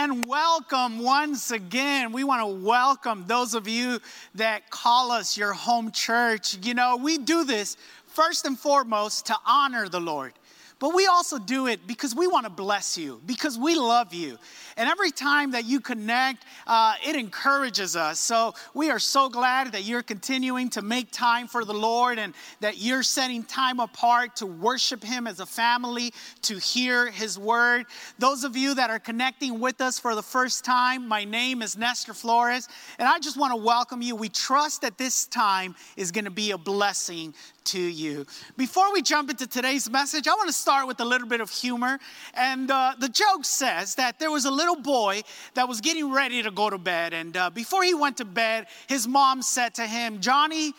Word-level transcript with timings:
And 0.00 0.24
welcome 0.24 1.00
once 1.00 1.50
again. 1.50 2.10
We 2.10 2.24
want 2.24 2.40
to 2.40 2.64
welcome 2.64 3.24
those 3.26 3.54
of 3.54 3.68
you 3.68 4.00
that 4.34 4.70
call 4.70 5.10
us 5.10 5.36
your 5.36 5.52
home 5.52 5.90
church. 5.90 6.56
You 6.62 6.72
know, 6.72 6.96
we 6.96 7.18
do 7.18 7.44
this 7.44 7.76
first 8.06 8.46
and 8.46 8.58
foremost 8.58 9.26
to 9.26 9.36
honor 9.46 9.90
the 9.90 10.00
Lord. 10.00 10.32
But 10.80 10.94
we 10.94 11.06
also 11.06 11.38
do 11.38 11.66
it 11.66 11.86
because 11.86 12.14
we 12.14 12.26
want 12.26 12.46
to 12.46 12.50
bless 12.50 12.96
you, 12.96 13.20
because 13.26 13.58
we 13.58 13.74
love 13.74 14.14
you. 14.14 14.38
And 14.78 14.88
every 14.88 15.10
time 15.10 15.50
that 15.50 15.66
you 15.66 15.78
connect, 15.78 16.46
uh, 16.66 16.94
it 17.06 17.16
encourages 17.16 17.96
us. 17.96 18.18
So 18.18 18.54
we 18.72 18.90
are 18.90 18.98
so 18.98 19.28
glad 19.28 19.72
that 19.72 19.84
you're 19.84 20.02
continuing 20.02 20.70
to 20.70 20.80
make 20.80 21.10
time 21.12 21.48
for 21.48 21.66
the 21.66 21.74
Lord 21.74 22.18
and 22.18 22.32
that 22.60 22.78
you're 22.78 23.02
setting 23.02 23.44
time 23.44 23.78
apart 23.78 24.36
to 24.36 24.46
worship 24.46 25.04
Him 25.04 25.26
as 25.26 25.38
a 25.38 25.44
family, 25.44 26.14
to 26.42 26.56
hear 26.56 27.10
His 27.10 27.38
word. 27.38 27.84
Those 28.18 28.42
of 28.42 28.56
you 28.56 28.74
that 28.76 28.88
are 28.88 28.98
connecting 28.98 29.60
with 29.60 29.82
us 29.82 29.98
for 29.98 30.14
the 30.14 30.22
first 30.22 30.64
time, 30.64 31.06
my 31.06 31.24
name 31.24 31.60
is 31.60 31.76
Nestor 31.76 32.14
Flores, 32.14 32.68
and 32.98 33.06
I 33.06 33.18
just 33.18 33.36
want 33.36 33.52
to 33.52 33.62
welcome 33.62 34.00
you. 34.00 34.16
We 34.16 34.30
trust 34.30 34.80
that 34.80 34.96
this 34.96 35.26
time 35.26 35.74
is 35.98 36.10
going 36.10 36.24
to 36.24 36.30
be 36.30 36.52
a 36.52 36.58
blessing 36.58 37.34
to 37.70 37.80
you. 37.80 38.26
Before 38.56 38.92
we 38.92 39.00
jump 39.00 39.30
into 39.30 39.46
today's 39.46 39.88
message, 39.88 40.26
I 40.26 40.32
want 40.32 40.48
to 40.48 40.52
start 40.52 40.88
with 40.88 40.98
a 40.98 41.04
little 41.04 41.28
bit 41.28 41.40
of 41.40 41.50
humor. 41.50 42.00
And 42.34 42.68
uh, 42.68 42.94
the 42.98 43.08
joke 43.08 43.44
says 43.44 43.94
that 43.94 44.18
there 44.18 44.30
was 44.30 44.44
a 44.44 44.50
little 44.50 44.74
boy 44.74 45.22
that 45.54 45.68
was 45.68 45.80
getting 45.80 46.10
ready 46.12 46.42
to 46.42 46.50
go 46.50 46.68
to 46.68 46.78
bed. 46.78 47.14
And 47.14 47.36
uh, 47.36 47.50
before 47.50 47.84
he 47.84 47.94
went 47.94 48.16
to 48.16 48.24
bed, 48.24 48.66
his 48.88 49.06
mom 49.06 49.40
said 49.40 49.74
to 49.74 49.86
him, 49.86 50.20
Johnny, 50.20 50.72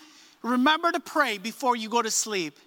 remember 0.44 0.92
to 0.92 1.00
pray 1.00 1.38
before 1.38 1.78
you 1.78 1.88
go 1.88 2.02
to 2.02 2.11
sleep. 2.11 2.59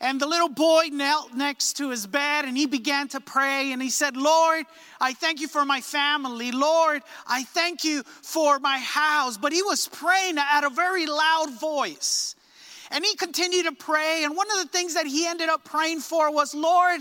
And 0.00 0.20
the 0.20 0.28
little 0.28 0.48
boy 0.48 0.90
knelt 0.92 1.34
next 1.34 1.78
to 1.78 1.90
his 1.90 2.06
bed 2.06 2.44
and 2.44 2.56
he 2.56 2.66
began 2.66 3.08
to 3.08 3.20
pray. 3.20 3.72
And 3.72 3.82
he 3.82 3.90
said, 3.90 4.16
Lord, 4.16 4.64
I 5.00 5.12
thank 5.12 5.40
you 5.40 5.48
for 5.48 5.64
my 5.64 5.80
family. 5.80 6.52
Lord, 6.52 7.02
I 7.26 7.42
thank 7.42 7.82
you 7.82 8.04
for 8.04 8.60
my 8.60 8.78
house. 8.78 9.38
But 9.38 9.52
he 9.52 9.62
was 9.62 9.88
praying 9.88 10.36
at 10.38 10.62
a 10.62 10.70
very 10.70 11.06
loud 11.06 11.50
voice. 11.58 12.35
And 12.90 13.04
he 13.04 13.14
continued 13.16 13.66
to 13.66 13.72
pray. 13.72 14.22
And 14.24 14.36
one 14.36 14.50
of 14.50 14.58
the 14.58 14.68
things 14.68 14.94
that 14.94 15.06
he 15.06 15.26
ended 15.26 15.48
up 15.48 15.64
praying 15.64 16.00
for 16.00 16.32
was, 16.32 16.54
Lord, 16.54 17.00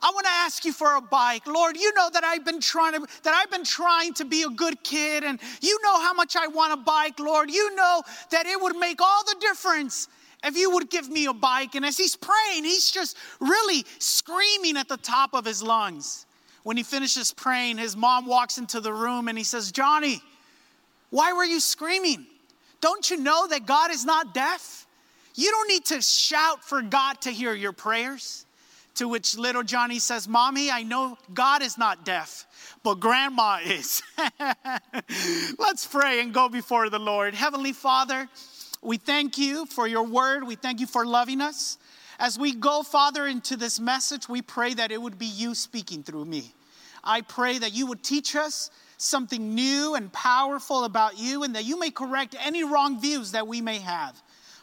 I 0.00 0.10
want 0.12 0.26
to 0.26 0.32
ask 0.32 0.64
you 0.64 0.72
for 0.72 0.94
a 0.94 1.00
bike. 1.00 1.46
Lord, 1.46 1.76
you 1.76 1.92
know 1.94 2.08
that 2.12 2.22
I've 2.22 2.44
been 2.44 2.60
trying 2.60 2.92
to 2.92 3.06
that 3.24 3.34
I've 3.34 3.50
been 3.50 3.64
trying 3.64 4.14
to 4.14 4.24
be 4.24 4.42
a 4.44 4.48
good 4.48 4.82
kid 4.84 5.24
and 5.24 5.40
you 5.60 5.76
know 5.82 6.00
how 6.00 6.12
much 6.12 6.36
I 6.36 6.46
want 6.46 6.72
a 6.72 6.76
bike, 6.76 7.18
Lord. 7.18 7.50
You 7.50 7.74
know 7.74 8.02
that 8.30 8.46
it 8.46 8.60
would 8.60 8.76
make 8.76 9.00
all 9.00 9.24
the 9.24 9.34
difference 9.40 10.08
if 10.44 10.56
you 10.56 10.70
would 10.70 10.88
give 10.88 11.08
me 11.08 11.26
a 11.26 11.32
bike. 11.32 11.74
And 11.74 11.84
as 11.84 11.96
he's 11.96 12.14
praying, 12.14 12.62
he's 12.62 12.90
just 12.92 13.16
really 13.40 13.84
screaming 13.98 14.76
at 14.76 14.86
the 14.88 14.98
top 14.98 15.34
of 15.34 15.44
his 15.44 15.64
lungs. 15.64 16.26
When 16.62 16.76
he 16.76 16.84
finishes 16.84 17.32
praying, 17.32 17.78
his 17.78 17.96
mom 17.96 18.26
walks 18.26 18.58
into 18.58 18.80
the 18.80 18.92
room 18.92 19.26
and 19.26 19.36
he 19.36 19.42
says, 19.42 19.72
"Johnny, 19.72 20.22
why 21.10 21.32
were 21.32 21.44
you 21.44 21.58
screaming? 21.58 22.26
Don't 22.80 23.10
you 23.10 23.16
know 23.16 23.48
that 23.48 23.66
God 23.66 23.90
is 23.90 24.04
not 24.04 24.32
deaf?" 24.32 24.86
You 25.38 25.52
don't 25.52 25.68
need 25.68 25.84
to 25.84 26.02
shout 26.02 26.64
for 26.64 26.82
God 26.82 27.20
to 27.20 27.30
hear 27.30 27.54
your 27.54 27.70
prayers. 27.70 28.44
To 28.96 29.06
which 29.06 29.38
little 29.38 29.62
Johnny 29.62 30.00
says, 30.00 30.26
Mommy, 30.26 30.68
I 30.68 30.82
know 30.82 31.16
God 31.32 31.62
is 31.62 31.78
not 31.78 32.04
deaf, 32.04 32.44
but 32.82 32.96
grandma 32.96 33.60
is. 33.64 34.02
Let's 35.56 35.86
pray 35.86 36.22
and 36.22 36.34
go 36.34 36.48
before 36.48 36.90
the 36.90 36.98
Lord. 36.98 37.34
Heavenly 37.34 37.72
Father, 37.72 38.28
we 38.82 38.96
thank 38.96 39.38
you 39.38 39.66
for 39.66 39.86
your 39.86 40.02
word. 40.02 40.42
We 40.42 40.56
thank 40.56 40.80
you 40.80 40.88
for 40.88 41.06
loving 41.06 41.40
us. 41.40 41.78
As 42.18 42.36
we 42.36 42.52
go, 42.52 42.82
Father, 42.82 43.24
into 43.24 43.56
this 43.56 43.78
message, 43.78 44.28
we 44.28 44.42
pray 44.42 44.74
that 44.74 44.90
it 44.90 45.00
would 45.00 45.20
be 45.20 45.26
you 45.26 45.54
speaking 45.54 46.02
through 46.02 46.24
me. 46.24 46.52
I 47.04 47.20
pray 47.20 47.58
that 47.58 47.72
you 47.72 47.86
would 47.86 48.02
teach 48.02 48.34
us 48.34 48.72
something 48.96 49.54
new 49.54 49.94
and 49.94 50.12
powerful 50.12 50.82
about 50.82 51.16
you 51.16 51.44
and 51.44 51.54
that 51.54 51.64
you 51.64 51.78
may 51.78 51.92
correct 51.92 52.34
any 52.44 52.64
wrong 52.64 53.00
views 53.00 53.30
that 53.30 53.46
we 53.46 53.60
may 53.60 53.78
have. 53.78 54.20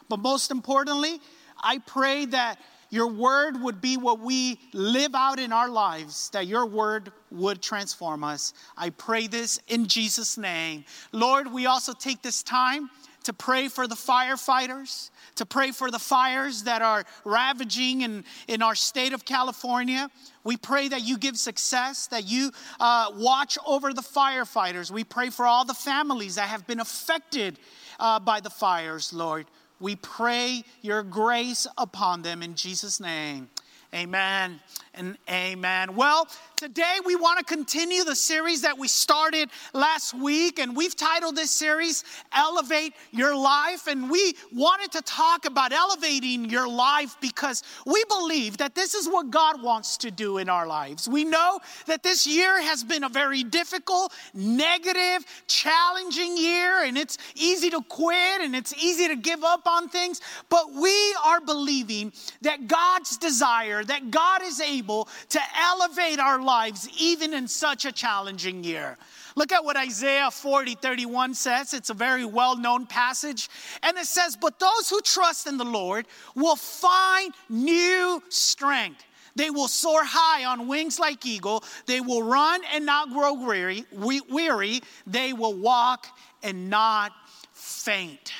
But 0.08 0.20
most 0.20 0.50
importantly, 0.50 1.20
I 1.60 1.78
pray 1.78 2.26
that 2.26 2.58
your 2.90 3.08
word 3.08 3.60
would 3.60 3.80
be 3.80 3.96
what 3.96 4.20
we 4.20 4.60
live 4.72 5.14
out 5.14 5.38
in 5.38 5.52
our 5.52 5.68
lives, 5.68 6.30
that 6.30 6.46
your 6.46 6.66
word 6.66 7.12
would 7.30 7.60
transform 7.60 8.22
us. 8.22 8.52
I 8.76 8.90
pray 8.90 9.26
this 9.26 9.58
in 9.68 9.86
Jesus' 9.86 10.38
name. 10.38 10.84
Lord, 11.12 11.52
we 11.52 11.66
also 11.66 11.92
take 11.92 12.22
this 12.22 12.42
time 12.42 12.88
to 13.24 13.32
pray 13.32 13.66
for 13.66 13.88
the 13.88 13.96
firefighters, 13.96 15.10
to 15.34 15.44
pray 15.44 15.72
for 15.72 15.90
the 15.90 15.98
fires 15.98 16.62
that 16.62 16.80
are 16.80 17.04
ravaging 17.24 18.02
in, 18.02 18.24
in 18.46 18.62
our 18.62 18.76
state 18.76 19.12
of 19.12 19.24
California. 19.24 20.08
We 20.44 20.56
pray 20.56 20.86
that 20.86 21.02
you 21.02 21.18
give 21.18 21.36
success, 21.36 22.06
that 22.06 22.24
you 22.24 22.52
uh, 22.78 23.10
watch 23.16 23.58
over 23.66 23.92
the 23.92 24.00
firefighters. 24.02 24.92
We 24.92 25.02
pray 25.02 25.30
for 25.30 25.44
all 25.44 25.64
the 25.64 25.74
families 25.74 26.36
that 26.36 26.48
have 26.48 26.68
been 26.68 26.78
affected 26.78 27.58
uh, 27.98 28.20
by 28.20 28.38
the 28.38 28.50
fires, 28.50 29.12
Lord. 29.12 29.46
We 29.80 29.96
pray 29.96 30.64
your 30.82 31.02
grace 31.02 31.66
upon 31.76 32.22
them 32.22 32.42
in 32.42 32.54
Jesus' 32.54 33.00
name. 33.00 33.48
Amen 33.94 34.60
and 34.94 35.16
amen. 35.30 35.94
Well, 35.94 36.28
today 36.56 36.96
we 37.04 37.14
want 37.14 37.38
to 37.38 37.44
continue 37.44 38.02
the 38.02 38.16
series 38.16 38.62
that 38.62 38.78
we 38.78 38.88
started 38.88 39.50
last 39.74 40.14
week, 40.14 40.58
and 40.58 40.74
we've 40.74 40.96
titled 40.96 41.36
this 41.36 41.50
series 41.50 42.02
Elevate 42.32 42.94
Your 43.10 43.36
Life. 43.36 43.86
And 43.86 44.10
we 44.10 44.34
wanted 44.54 44.90
to 44.92 45.02
talk 45.02 45.44
about 45.44 45.72
elevating 45.72 46.48
your 46.48 46.66
life 46.66 47.14
because 47.20 47.62
we 47.84 48.02
believe 48.08 48.56
that 48.56 48.74
this 48.74 48.94
is 48.94 49.06
what 49.06 49.30
God 49.30 49.62
wants 49.62 49.98
to 49.98 50.10
do 50.10 50.38
in 50.38 50.48
our 50.48 50.66
lives. 50.66 51.06
We 51.06 51.24
know 51.24 51.60
that 51.86 52.02
this 52.02 52.26
year 52.26 52.62
has 52.62 52.82
been 52.82 53.04
a 53.04 53.10
very 53.10 53.44
difficult, 53.44 54.14
negative, 54.32 55.26
challenging 55.46 56.38
year, 56.38 56.84
and 56.84 56.96
it's 56.96 57.18
easy 57.34 57.68
to 57.68 57.82
quit 57.82 58.40
and 58.40 58.56
it's 58.56 58.72
easy 58.82 59.08
to 59.08 59.16
give 59.16 59.44
up 59.44 59.66
on 59.66 59.90
things, 59.90 60.22
but 60.48 60.72
we 60.72 61.14
are 61.22 61.40
believing 61.42 62.14
that 62.40 62.66
God's 62.66 63.18
desire, 63.18 63.84
that 63.84 64.10
God 64.10 64.40
is 64.42 64.60
able 64.60 65.06
to 65.28 65.40
elevate 65.60 66.18
our 66.18 66.45
lives 66.46 66.88
even 66.98 67.34
in 67.34 67.46
such 67.46 67.84
a 67.84 67.92
challenging 67.92 68.64
year. 68.64 68.96
Look 69.34 69.52
at 69.52 69.62
what 69.62 69.76
Isaiah 69.76 70.30
40 70.30 70.76
31 70.76 71.34
says. 71.34 71.74
It's 71.74 71.90
a 71.90 71.94
very 71.94 72.24
well 72.24 72.56
known 72.56 72.86
passage. 72.86 73.50
And 73.82 73.98
it 73.98 74.06
says, 74.06 74.36
But 74.40 74.58
those 74.58 74.88
who 74.88 75.00
trust 75.02 75.46
in 75.46 75.58
the 75.58 75.64
Lord 75.64 76.06
will 76.34 76.56
find 76.56 77.34
new 77.50 78.22
strength. 78.30 79.04
They 79.34 79.50
will 79.50 79.68
soar 79.68 80.02
high 80.02 80.46
on 80.46 80.66
wings 80.66 80.98
like 80.98 81.26
eagle. 81.26 81.62
They 81.84 82.00
will 82.00 82.22
run 82.22 82.62
and 82.72 82.86
not 82.86 83.10
grow 83.10 83.34
weary. 83.34 83.84
weary. 83.92 84.80
They 85.06 85.34
will 85.34 85.52
walk 85.52 86.06
and 86.42 86.70
not 86.70 87.12
faint. 87.52 88.32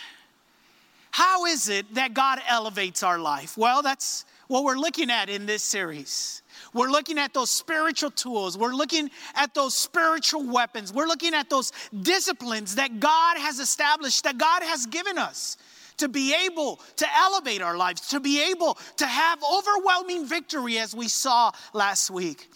How 1.10 1.44
is 1.46 1.68
it 1.68 1.94
that 1.94 2.14
God 2.14 2.40
elevates 2.48 3.02
our 3.02 3.18
life? 3.18 3.56
Well, 3.58 3.82
that's 3.82 4.24
what 4.48 4.64
we're 4.64 4.76
looking 4.76 5.10
at 5.10 5.28
in 5.28 5.46
this 5.46 5.62
series. 5.62 6.42
We're 6.76 6.90
looking 6.90 7.18
at 7.18 7.32
those 7.32 7.50
spiritual 7.50 8.10
tools. 8.10 8.58
We're 8.58 8.74
looking 8.74 9.10
at 9.34 9.54
those 9.54 9.74
spiritual 9.74 10.44
weapons. 10.44 10.92
We're 10.92 11.06
looking 11.06 11.32
at 11.32 11.48
those 11.48 11.72
disciplines 12.02 12.74
that 12.74 13.00
God 13.00 13.38
has 13.38 13.58
established, 13.60 14.24
that 14.24 14.36
God 14.36 14.62
has 14.62 14.84
given 14.84 15.16
us 15.16 15.56
to 15.96 16.08
be 16.08 16.34
able 16.44 16.78
to 16.96 17.06
elevate 17.16 17.62
our 17.62 17.78
lives, 17.78 18.08
to 18.08 18.20
be 18.20 18.50
able 18.50 18.76
to 18.98 19.06
have 19.06 19.42
overwhelming 19.42 20.26
victory 20.26 20.78
as 20.78 20.94
we 20.94 21.08
saw 21.08 21.50
last 21.72 22.10
week. 22.10 22.46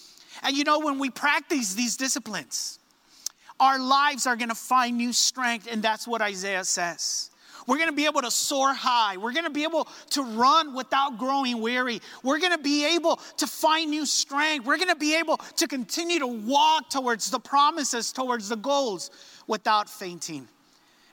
And 0.42 0.54
you 0.54 0.64
know, 0.64 0.80
when 0.80 0.98
we 0.98 1.08
practice 1.08 1.72
these 1.72 1.96
disciplines, 1.96 2.78
our 3.58 3.78
lives 3.78 4.26
are 4.26 4.36
going 4.36 4.50
to 4.50 4.54
find 4.54 4.98
new 4.98 5.14
strength, 5.14 5.66
and 5.70 5.82
that's 5.82 6.06
what 6.06 6.20
Isaiah 6.20 6.64
says. 6.64 7.29
We're 7.70 7.76
going 7.76 7.88
to 7.88 7.94
be 7.94 8.06
able 8.06 8.22
to 8.22 8.32
soar 8.32 8.74
high. 8.74 9.16
We're 9.16 9.32
going 9.32 9.44
to 9.44 9.50
be 9.50 9.62
able 9.62 9.86
to 10.10 10.24
run 10.24 10.74
without 10.74 11.18
growing 11.18 11.60
weary. 11.60 12.02
We're 12.24 12.40
going 12.40 12.50
to 12.50 12.58
be 12.58 12.96
able 12.96 13.20
to 13.36 13.46
find 13.46 13.88
new 13.88 14.06
strength. 14.06 14.66
We're 14.66 14.76
going 14.76 14.88
to 14.88 14.96
be 14.96 15.16
able 15.16 15.36
to 15.36 15.68
continue 15.68 16.18
to 16.18 16.26
walk 16.26 16.90
towards 16.90 17.30
the 17.30 17.38
promises, 17.38 18.10
towards 18.10 18.48
the 18.48 18.56
goals 18.56 19.12
without 19.46 19.88
fainting. 19.88 20.48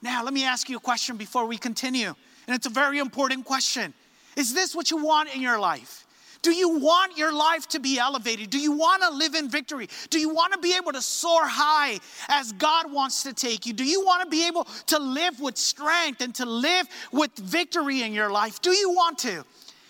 Now, 0.01 0.24
let 0.24 0.33
me 0.33 0.45
ask 0.45 0.68
you 0.68 0.77
a 0.77 0.80
question 0.80 1.15
before 1.15 1.45
we 1.45 1.59
continue. 1.59 2.15
And 2.48 2.56
it's 2.56 2.65
a 2.65 2.71
very 2.71 2.98
important 2.98 3.45
question. 3.45 3.94
Is 4.36 4.56
this 4.56 4.75
what 4.75 4.89
you 4.89 4.98
want 4.98 5.36
in 5.36 5.44
your 5.44 5.59
life? 5.59 6.06
Do 6.47 6.53
you 6.53 6.79
want 6.79 7.17
your 7.17 7.33
life 7.33 7.67
to 7.67 7.79
be 7.81 7.99
elevated? 7.99 8.49
Do 8.49 8.57
you 8.57 8.71
want 8.71 9.03
to 9.03 9.09
live 9.09 9.35
in 9.35 9.49
victory? 9.49 9.89
Do 10.09 10.17
you 10.17 10.33
want 10.33 10.53
to 10.53 10.59
be 10.59 10.77
able 10.77 10.94
to 10.94 11.01
soar 11.01 11.45
high 11.45 11.99
as 12.29 12.53
God 12.53 12.89
wants 12.89 13.23
to 13.23 13.33
take 13.33 13.65
you? 13.65 13.73
Do 13.73 13.83
you 13.83 14.05
want 14.05 14.23
to 14.23 14.29
be 14.29 14.47
able 14.47 14.63
to 14.63 14.97
live 14.97 15.41
with 15.41 15.57
strength 15.57 16.21
and 16.21 16.33
to 16.35 16.45
live 16.45 16.88
with 17.11 17.35
victory 17.35 18.01
in 18.01 18.13
your 18.13 18.31
life? 18.31 18.61
Do 18.61 18.71
you 18.71 18.91
want 18.91 19.17
to? 19.17 19.44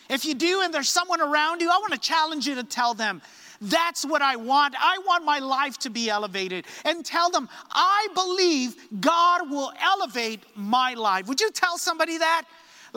If 0.09 0.25
you 0.25 0.33
do 0.33 0.61
and 0.61 0.73
there's 0.73 0.89
someone 0.89 1.21
around 1.21 1.61
you, 1.61 1.69
I 1.69 1.77
want 1.77 1.93
to 1.93 1.99
challenge 1.99 2.47
you 2.47 2.55
to 2.55 2.63
tell 2.63 2.95
them, 2.95 3.21
that's 3.61 4.03
what 4.03 4.23
I 4.23 4.35
want. 4.35 4.73
I 4.79 4.97
want 5.05 5.25
my 5.25 5.37
life 5.37 5.77
to 5.79 5.91
be 5.91 6.09
elevated. 6.09 6.65
And 6.85 7.05
tell 7.05 7.29
them, 7.29 7.49
I 7.71 8.07
believe 8.15 8.75
God 8.99 9.51
will 9.51 9.71
elevate 9.79 10.41
my 10.55 10.95
life. 10.95 11.27
Would 11.27 11.39
you 11.39 11.51
tell 11.51 11.77
somebody 11.77 12.17
that? 12.17 12.45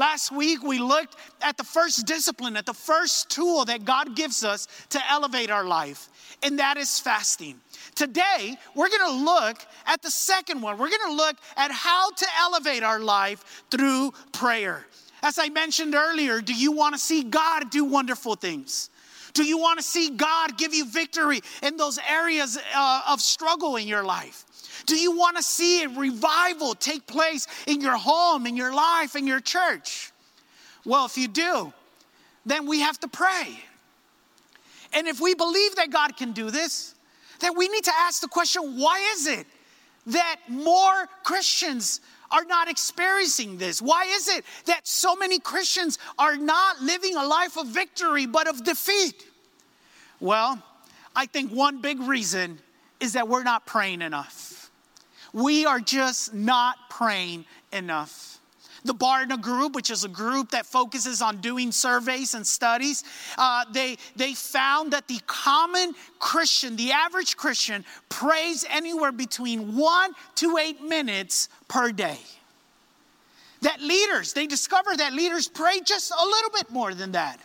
Last 0.00 0.32
week, 0.32 0.62
we 0.62 0.78
looked 0.78 1.14
at 1.42 1.58
the 1.58 1.62
first 1.62 2.06
discipline, 2.06 2.56
at 2.56 2.64
the 2.64 2.72
first 2.72 3.28
tool 3.28 3.66
that 3.66 3.84
God 3.84 4.16
gives 4.16 4.42
us 4.42 4.66
to 4.88 5.10
elevate 5.10 5.50
our 5.50 5.64
life, 5.64 6.08
and 6.42 6.58
that 6.58 6.78
is 6.78 6.98
fasting. 6.98 7.60
Today, 7.94 8.56
we're 8.74 8.88
gonna 8.88 9.22
look 9.22 9.58
at 9.84 10.00
the 10.00 10.10
second 10.10 10.62
one. 10.62 10.78
We're 10.78 10.88
gonna 10.88 11.12
look 11.12 11.36
at 11.54 11.70
how 11.70 12.12
to 12.12 12.26
elevate 12.38 12.82
our 12.82 12.98
life 12.98 13.62
through 13.70 14.14
prayer. 14.32 14.86
As 15.22 15.38
I 15.38 15.50
mentioned 15.50 15.94
earlier, 15.94 16.40
do 16.40 16.54
you 16.54 16.72
wanna 16.72 16.96
see 16.96 17.22
God 17.22 17.70
do 17.70 17.84
wonderful 17.84 18.36
things? 18.36 18.88
Do 19.34 19.44
you 19.44 19.58
want 19.58 19.78
to 19.78 19.84
see 19.84 20.10
God 20.10 20.58
give 20.58 20.74
you 20.74 20.84
victory 20.86 21.40
in 21.62 21.76
those 21.76 21.98
areas 22.08 22.58
uh, 22.74 23.02
of 23.06 23.20
struggle 23.20 23.76
in 23.76 23.86
your 23.86 24.02
life? 24.02 24.44
Do 24.86 24.96
you 24.96 25.16
want 25.16 25.36
to 25.36 25.42
see 25.42 25.84
a 25.84 25.88
revival 25.88 26.74
take 26.74 27.06
place 27.06 27.46
in 27.66 27.80
your 27.80 27.96
home, 27.96 28.46
in 28.46 28.56
your 28.56 28.74
life, 28.74 29.16
in 29.16 29.26
your 29.26 29.40
church? 29.40 30.12
Well, 30.84 31.04
if 31.06 31.16
you 31.16 31.28
do, 31.28 31.72
then 32.46 32.66
we 32.66 32.80
have 32.80 32.98
to 33.00 33.08
pray. 33.08 33.60
And 34.92 35.06
if 35.06 35.20
we 35.20 35.34
believe 35.34 35.76
that 35.76 35.90
God 35.90 36.16
can 36.16 36.32
do 36.32 36.50
this, 36.50 36.94
then 37.40 37.56
we 37.56 37.68
need 37.68 37.84
to 37.84 37.92
ask 37.96 38.20
the 38.20 38.28
question 38.28 38.78
why 38.78 39.00
is 39.14 39.26
it 39.26 39.46
that 40.06 40.36
more 40.48 41.08
Christians 41.22 42.00
are 42.30 42.44
not 42.44 42.68
experiencing 42.68 43.58
this? 43.58 43.82
Why 43.82 44.04
is 44.04 44.28
it 44.28 44.44
that 44.66 44.86
so 44.86 45.16
many 45.16 45.38
Christians 45.38 45.98
are 46.18 46.36
not 46.36 46.80
living 46.80 47.16
a 47.16 47.24
life 47.24 47.56
of 47.56 47.66
victory 47.66 48.26
but 48.26 48.48
of 48.48 48.64
defeat? 48.64 49.26
Well, 50.20 50.62
I 51.14 51.26
think 51.26 51.50
one 51.52 51.80
big 51.80 52.00
reason 52.00 52.58
is 53.00 53.14
that 53.14 53.28
we're 53.28 53.42
not 53.42 53.66
praying 53.66 54.02
enough. 54.02 54.59
We 55.32 55.66
are 55.66 55.80
just 55.80 56.34
not 56.34 56.76
praying 56.90 57.44
enough. 57.72 58.40
The 58.84 58.94
Barna 58.94 59.40
Group, 59.40 59.74
which 59.74 59.90
is 59.90 60.04
a 60.04 60.08
group 60.08 60.50
that 60.52 60.64
focuses 60.64 61.20
on 61.20 61.38
doing 61.38 61.70
surveys 61.70 62.34
and 62.34 62.46
studies, 62.46 63.04
uh, 63.36 63.64
they, 63.72 63.98
they 64.16 64.32
found 64.34 64.92
that 64.94 65.06
the 65.06 65.20
common 65.26 65.94
Christian, 66.18 66.76
the 66.76 66.92
average 66.92 67.36
Christian, 67.36 67.84
prays 68.08 68.64
anywhere 68.68 69.12
between 69.12 69.76
one 69.76 70.12
to 70.36 70.56
eight 70.56 70.82
minutes 70.82 71.48
per 71.68 71.92
day. 71.92 72.18
That 73.60 73.82
leaders, 73.82 74.32
they 74.32 74.46
discover 74.46 74.96
that 74.96 75.12
leaders 75.12 75.46
pray 75.46 75.80
just 75.84 76.10
a 76.10 76.24
little 76.24 76.50
bit 76.50 76.70
more 76.70 76.94
than 76.94 77.12
that. 77.12 77.38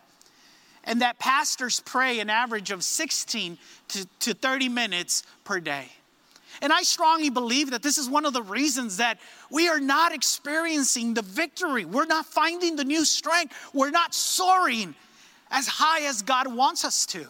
And 0.86 1.02
that 1.02 1.20
pastors 1.20 1.82
pray 1.82 2.20
an 2.20 2.30
average 2.30 2.72
of 2.72 2.84
16 2.84 3.58
to, 3.90 4.08
to 4.20 4.34
30 4.34 4.70
minutes 4.70 5.24
per 5.44 5.60
day. 5.60 5.88
And 6.62 6.72
I 6.72 6.84
strongly 6.84 7.30
believe 7.30 7.72
that 7.72 7.84
this 7.84 7.98
is 7.98 8.10
one 8.10 8.26
of 8.26 8.34
the 8.34 8.42
reasons 8.44 8.98
that 8.98 9.20
we 9.52 9.68
are 9.68 9.80
not 9.80 10.14
experiencing 10.14 11.14
the 11.14 11.22
victory. 11.22 11.86
We're 11.86 12.06
not 12.06 12.26
finding 12.26 12.76
the 12.76 12.84
new 12.84 13.06
strength. 13.06 13.56
We're 13.74 13.92
not 13.92 14.14
soaring 14.14 14.96
as 15.52 15.68
high 15.68 16.08
as 16.08 16.22
God 16.22 16.54
wants 16.54 16.86
us 16.86 17.06
to 17.08 17.26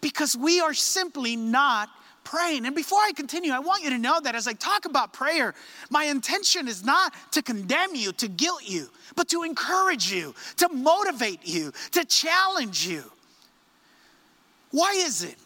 because 0.00 0.36
we 0.36 0.60
are 0.60 0.74
simply 0.74 1.36
not 1.36 1.88
praying. 2.24 2.66
And 2.66 2.76
before 2.76 2.98
I 2.98 3.12
continue, 3.12 3.52
I 3.52 3.58
want 3.58 3.82
you 3.82 3.90
to 3.90 3.98
know 3.98 4.20
that 4.20 4.34
as 4.34 4.46
I 4.46 4.52
talk 4.52 4.84
about 4.84 5.12
prayer, 5.12 5.54
my 5.90 6.04
intention 6.04 6.68
is 6.68 6.84
not 6.84 7.14
to 7.32 7.42
condemn 7.42 7.94
you, 7.94 8.12
to 8.12 8.28
guilt 8.28 8.62
you, 8.64 8.88
but 9.16 9.28
to 9.30 9.44
encourage 9.44 10.12
you, 10.12 10.34
to 10.58 10.68
motivate 10.68 11.40
you, 11.44 11.72
to 11.92 12.04
challenge 12.04 12.86
you. 12.86 13.02
Why 14.70 14.92
is 14.92 15.22
it 15.22 15.36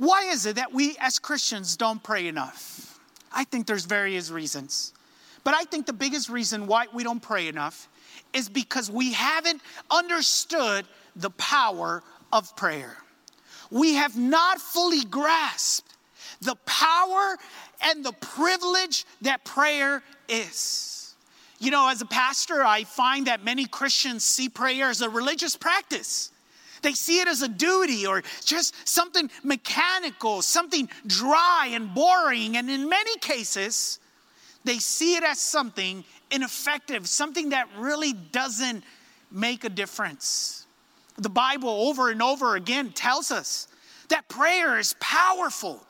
why 0.00 0.30
is 0.30 0.46
it 0.46 0.56
that 0.56 0.72
we 0.72 0.96
as 0.98 1.18
Christians 1.18 1.76
don't 1.76 2.02
pray 2.02 2.26
enough? 2.26 2.98
I 3.30 3.44
think 3.44 3.66
there's 3.66 3.84
various 3.84 4.30
reasons. 4.30 4.94
But 5.44 5.52
I 5.52 5.64
think 5.64 5.84
the 5.84 5.92
biggest 5.92 6.30
reason 6.30 6.66
why 6.66 6.86
we 6.94 7.04
don't 7.04 7.20
pray 7.20 7.48
enough 7.48 7.86
is 8.32 8.48
because 8.48 8.90
we 8.90 9.12
haven't 9.12 9.60
understood 9.90 10.86
the 11.16 11.28
power 11.32 12.02
of 12.32 12.56
prayer. 12.56 12.96
We 13.70 13.92
have 13.96 14.16
not 14.16 14.58
fully 14.58 15.04
grasped 15.04 15.94
the 16.40 16.56
power 16.64 17.36
and 17.82 18.02
the 18.02 18.12
privilege 18.12 19.04
that 19.20 19.44
prayer 19.44 20.02
is. 20.30 21.14
You 21.58 21.72
know, 21.72 21.90
as 21.90 22.00
a 22.00 22.06
pastor, 22.06 22.64
I 22.64 22.84
find 22.84 23.26
that 23.26 23.44
many 23.44 23.66
Christians 23.66 24.24
see 24.24 24.48
prayer 24.48 24.88
as 24.88 25.02
a 25.02 25.10
religious 25.10 25.56
practice. 25.56 26.32
They 26.82 26.92
see 26.92 27.20
it 27.20 27.28
as 27.28 27.42
a 27.42 27.48
duty 27.48 28.06
or 28.06 28.22
just 28.44 28.74
something 28.88 29.30
mechanical, 29.42 30.42
something 30.42 30.88
dry 31.06 31.70
and 31.72 31.94
boring. 31.94 32.56
And 32.56 32.70
in 32.70 32.88
many 32.88 33.16
cases, 33.18 33.98
they 34.64 34.78
see 34.78 35.14
it 35.16 35.22
as 35.22 35.40
something 35.40 36.04
ineffective, 36.30 37.08
something 37.08 37.50
that 37.50 37.68
really 37.76 38.12
doesn't 38.12 38.84
make 39.30 39.64
a 39.64 39.68
difference. 39.68 40.66
The 41.18 41.28
Bible 41.28 41.68
over 41.68 42.10
and 42.10 42.22
over 42.22 42.56
again 42.56 42.92
tells 42.92 43.30
us 43.30 43.68
that 44.08 44.28
prayer 44.28 44.78
is 44.78 44.94
powerful, 45.00 45.84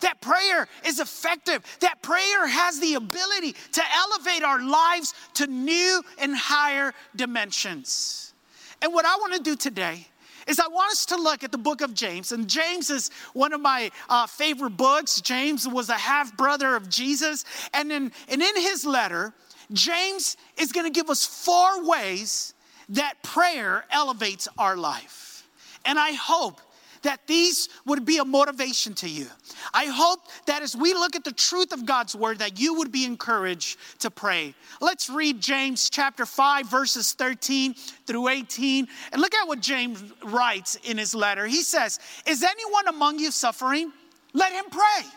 that 0.00 0.20
prayer 0.20 0.68
is 0.84 1.00
effective, 1.00 1.64
that 1.80 2.02
prayer 2.02 2.46
has 2.46 2.80
the 2.80 2.94
ability 2.94 3.54
to 3.72 3.82
elevate 3.94 4.42
our 4.42 4.62
lives 4.62 5.14
to 5.34 5.46
new 5.46 6.02
and 6.18 6.36
higher 6.36 6.92
dimensions. 7.16 8.34
And 8.80 8.92
what 8.92 9.04
I 9.04 9.16
want 9.16 9.34
to 9.34 9.40
do 9.40 9.56
today 9.56 10.06
is 10.46 10.58
I 10.58 10.68
want 10.68 10.92
us 10.92 11.06
to 11.06 11.16
look 11.16 11.44
at 11.44 11.52
the 11.52 11.58
book 11.58 11.80
of 11.80 11.94
James. 11.94 12.32
And 12.32 12.48
James 12.48 12.90
is 12.90 13.10
one 13.32 13.52
of 13.52 13.60
my 13.60 13.90
uh, 14.08 14.26
favorite 14.26 14.76
books. 14.76 15.20
James 15.20 15.66
was 15.68 15.88
a 15.88 15.94
half 15.94 16.36
brother 16.36 16.74
of 16.76 16.88
Jesus. 16.88 17.44
And 17.72 17.92
in, 17.92 18.12
and 18.28 18.42
in 18.42 18.56
his 18.56 18.84
letter, 18.84 19.32
James 19.72 20.36
is 20.58 20.72
going 20.72 20.86
to 20.86 20.92
give 20.92 21.10
us 21.10 21.24
four 21.24 21.86
ways 21.86 22.54
that 22.90 23.14
prayer 23.22 23.84
elevates 23.90 24.48
our 24.58 24.76
life. 24.76 25.48
And 25.84 25.98
I 25.98 26.12
hope 26.12 26.60
that 27.02 27.26
these 27.26 27.68
would 27.84 28.04
be 28.04 28.18
a 28.18 28.24
motivation 28.24 28.94
to 28.94 29.08
you. 29.08 29.26
I 29.74 29.86
hope 29.86 30.20
that 30.46 30.62
as 30.62 30.76
we 30.76 30.94
look 30.94 31.16
at 31.16 31.24
the 31.24 31.32
truth 31.32 31.72
of 31.72 31.84
God's 31.86 32.14
word, 32.14 32.38
that 32.38 32.58
you 32.58 32.74
would 32.74 32.92
be 32.92 33.04
encouraged 33.04 33.78
to 34.00 34.10
pray. 34.10 34.54
Let's 34.80 35.10
read 35.10 35.40
James 35.40 35.90
chapter 35.90 36.26
5, 36.26 36.66
verses 36.66 37.12
13 37.12 37.74
through 38.06 38.28
18. 38.28 38.88
And 39.12 39.20
look 39.20 39.34
at 39.34 39.46
what 39.46 39.60
James 39.60 40.02
writes 40.24 40.76
in 40.84 40.98
his 40.98 41.14
letter. 41.14 41.46
He 41.46 41.62
says, 41.62 41.98
Is 42.26 42.42
anyone 42.42 42.88
among 42.88 43.18
you 43.18 43.30
suffering? 43.30 43.92
Let 44.32 44.52
him 44.52 44.64
pray. 44.70 45.08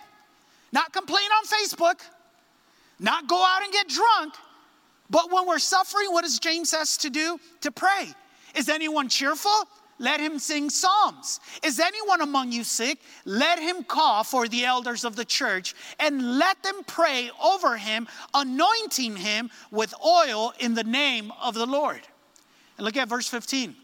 Not 0.72 0.92
complain 0.92 1.28
on 1.38 1.46
Facebook, 1.46 2.02
not 3.00 3.28
go 3.28 3.42
out 3.42 3.64
and 3.64 3.72
get 3.72 3.88
drunk. 3.88 4.34
But 5.10 5.32
when 5.32 5.48
we're 5.48 5.60
suffering, 5.60 6.12
what 6.12 6.24
does 6.24 6.40
James 6.40 6.74
ask 6.74 7.02
to 7.02 7.10
do? 7.10 7.40
To 7.62 7.72
pray. 7.72 8.10
Is 8.56 8.70
anyone 8.70 9.08
cheerful? 9.08 9.52
Let 9.98 10.20
him 10.20 10.40
sing 10.40 10.70
psalms. 10.70 11.40
Is 11.64 11.80
anyone 11.80 12.22
among 12.22 12.52
you 12.52 12.64
sick? 12.64 13.00
Let 13.24 13.60
him 13.60 13.84
call 13.84 14.24
for 14.24 14.48
the 14.48 14.66
elders 14.66 15.06
of 15.06 15.16
the 15.16 15.26
church 15.26 15.74
and 16.00 16.38
let 16.38 16.62
them 16.64 16.84
pray 16.86 17.32
over 17.42 17.78
him, 17.78 18.08
anointing 18.34 19.16
him 19.16 19.50
with 19.72 19.94
oil 20.06 20.54
in 20.60 20.74
the 20.74 20.84
name 20.84 21.32
of 21.42 21.54
the 21.54 21.66
Lord. 21.66 22.02
And 22.78 22.86
look 22.86 22.98
at 22.98 23.08
verse 23.08 23.28
15. 23.28 23.76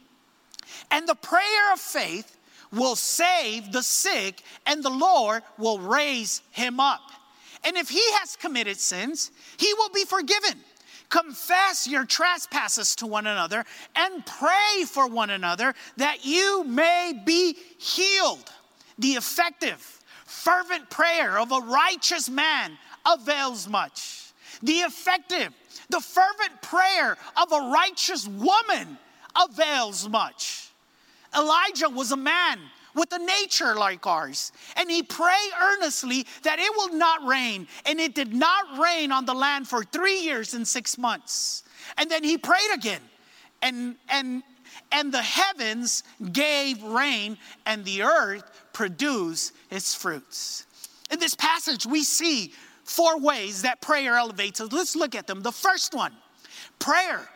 And 0.90 1.08
the 1.08 1.16
prayer 1.16 1.74
of 1.74 1.80
faith 1.80 2.38
will 2.72 2.96
save 2.96 3.72
the 3.72 3.84
sick, 3.84 4.44
and 4.66 4.84
the 4.84 4.90
Lord 4.90 5.44
will 5.58 5.80
raise 5.80 6.42
him 6.52 6.80
up. 6.80 7.02
And 7.64 7.78
if 7.78 7.90
he 7.90 8.02
has 8.14 8.36
committed 8.36 8.80
sins, 8.80 9.32
he 9.58 9.74
will 9.76 9.90
be 9.90 10.06
forgiven. 10.06 10.60
Confess 11.12 11.88
your 11.88 12.06
trespasses 12.06 12.96
to 12.96 13.06
one 13.06 13.28
another 13.28 13.66
and 13.98 14.26
pray 14.26 14.86
for 14.88 15.08
one 15.08 15.30
another 15.30 15.76
that 15.98 16.26
you 16.26 16.64
may 16.64 17.12
be 17.26 17.54
healed. 17.78 18.50
The 18.98 19.10
effective, 19.10 20.00
fervent 20.26 20.90
prayer 20.90 21.38
of 21.38 21.52
a 21.52 21.60
righteous 21.60 22.30
man 22.30 22.78
avails 23.06 23.68
much. 23.68 24.32
The 24.64 24.80
effective, 24.80 25.54
the 25.90 26.00
fervent 26.00 26.62
prayer 26.62 27.18
of 27.36 27.52
a 27.52 27.70
righteous 27.72 28.26
woman 28.26 28.98
avails 29.36 30.08
much. 30.08 30.70
Elijah 31.38 31.90
was 31.90 32.14
a 32.14 32.18
man 32.18 32.58
with 32.96 33.12
a 33.14 33.20
nature 33.20 33.76
like 33.76 34.06
ours. 34.06 34.52
And 34.76 34.90
he 34.90 35.04
prayed 35.04 35.52
earnestly 35.62 36.26
that 36.44 36.60
it 36.60 36.72
will 36.76 36.98
not 36.98 37.26
rain. 37.26 37.68
And 37.86 38.00
it 38.00 38.16
did 38.16 38.34
not 38.34 38.80
rain 38.80 39.12
on 39.12 39.26
the 39.26 39.34
land 39.34 39.68
for 39.68 39.84
three 39.84 40.22
years 40.22 40.54
and 40.54 40.68
six 40.68 40.98
months. 40.98 41.64
And 41.98 42.10
then 42.10 42.24
he 42.24 42.38
prayed 42.38 42.72
again. 42.74 43.02
And, 43.62 43.96
and 44.10 44.44
and 44.92 45.12
the 45.12 45.22
heavens 45.22 46.04
gave 46.32 46.82
rain, 46.84 47.38
and 47.66 47.84
the 47.86 48.04
earth 48.04 48.44
produced 48.74 49.54
its 49.70 49.96
fruits. 49.96 50.66
In 51.12 51.20
this 51.20 51.36
passage, 51.36 51.86
we 51.86 52.04
see 52.04 52.54
four 52.84 53.20
ways 53.20 53.62
that 53.62 53.82
prayer 53.82 54.16
elevates 54.16 54.60
us. 54.60 54.72
Let's 54.72 54.96
look 54.96 55.16
at 55.16 55.28
them. 55.28 55.42
The 55.42 55.52
first 55.52 55.94
one 55.94 56.14
prayer. 56.80 57.28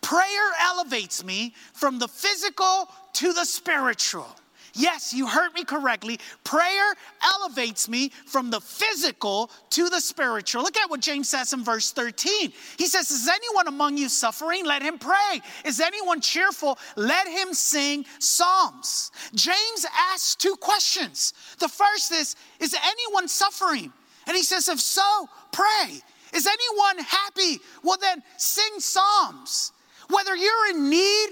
Prayer 0.00 0.52
elevates 0.60 1.22
me 1.22 1.54
from 1.74 1.98
the 1.98 2.08
physical 2.08 2.88
to 3.14 3.32
the 3.32 3.44
spiritual. 3.44 4.26
Yes, 4.74 5.12
you 5.12 5.26
heard 5.26 5.52
me 5.54 5.64
correctly. 5.64 6.18
Prayer 6.44 6.94
elevates 7.22 7.88
me 7.88 8.10
from 8.26 8.50
the 8.50 8.60
physical 8.60 9.50
to 9.70 9.88
the 9.90 10.00
spiritual. 10.00 10.62
Look 10.62 10.76
at 10.76 10.88
what 10.88 11.00
James 11.00 11.28
says 11.28 11.52
in 11.52 11.62
verse 11.62 11.92
13. 11.92 12.52
He 12.78 12.86
says, 12.86 13.10
Is 13.10 13.28
anyone 13.28 13.68
among 13.68 13.98
you 13.98 14.08
suffering? 14.08 14.64
Let 14.64 14.82
him 14.82 14.98
pray. 14.98 15.42
Is 15.64 15.80
anyone 15.80 16.20
cheerful? 16.20 16.78
Let 16.96 17.28
him 17.28 17.52
sing 17.52 18.06
psalms. 18.18 19.12
James 19.34 19.86
asks 20.12 20.36
two 20.36 20.56
questions. 20.56 21.34
The 21.58 21.68
first 21.68 22.12
is, 22.12 22.34
Is 22.58 22.74
anyone 22.84 23.28
suffering? 23.28 23.92
And 24.26 24.36
he 24.36 24.42
says, 24.42 24.68
If 24.68 24.80
so, 24.80 25.28
pray. 25.52 26.00
Is 26.32 26.46
anyone 26.46 27.04
happy? 27.04 27.60
Well, 27.82 27.98
then 28.00 28.22
sing 28.38 28.78
psalms. 28.80 29.72
Whether 30.08 30.34
you're 30.34 30.70
in 30.70 30.88
need 30.88 31.28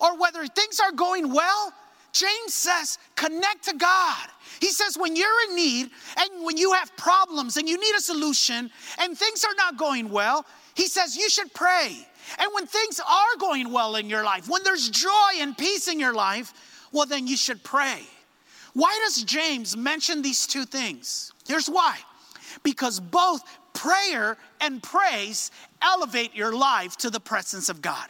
or 0.00 0.18
whether 0.18 0.46
things 0.46 0.80
are 0.80 0.92
going 0.92 1.32
well, 1.32 1.72
James 2.14 2.54
says, 2.54 2.98
connect 3.16 3.64
to 3.64 3.74
God. 3.74 4.28
He 4.60 4.68
says, 4.68 4.96
when 4.96 5.16
you're 5.16 5.50
in 5.50 5.56
need 5.56 5.90
and 6.16 6.44
when 6.44 6.56
you 6.56 6.72
have 6.72 6.96
problems 6.96 7.56
and 7.56 7.68
you 7.68 7.78
need 7.78 7.94
a 7.96 8.00
solution 8.00 8.70
and 8.98 9.18
things 9.18 9.44
are 9.44 9.54
not 9.56 9.76
going 9.76 10.08
well, 10.08 10.46
he 10.74 10.86
says, 10.86 11.16
you 11.16 11.28
should 11.28 11.52
pray. 11.52 12.06
And 12.38 12.50
when 12.54 12.66
things 12.66 13.00
are 13.00 13.38
going 13.38 13.70
well 13.70 13.96
in 13.96 14.08
your 14.08 14.24
life, 14.24 14.48
when 14.48 14.62
there's 14.62 14.88
joy 14.88 15.10
and 15.40 15.58
peace 15.58 15.88
in 15.88 15.98
your 15.98 16.14
life, 16.14 16.52
well, 16.92 17.04
then 17.04 17.26
you 17.26 17.36
should 17.36 17.62
pray. 17.64 18.02
Why 18.74 18.98
does 19.04 19.22
James 19.24 19.76
mention 19.76 20.22
these 20.22 20.46
two 20.46 20.64
things? 20.64 21.32
Here's 21.46 21.68
why 21.68 21.98
because 22.62 23.00
both 23.00 23.42
prayer 23.72 24.36
and 24.60 24.80
praise 24.82 25.50
elevate 25.82 26.34
your 26.34 26.54
life 26.54 26.96
to 26.98 27.10
the 27.10 27.20
presence 27.20 27.68
of 27.68 27.82
God. 27.82 28.08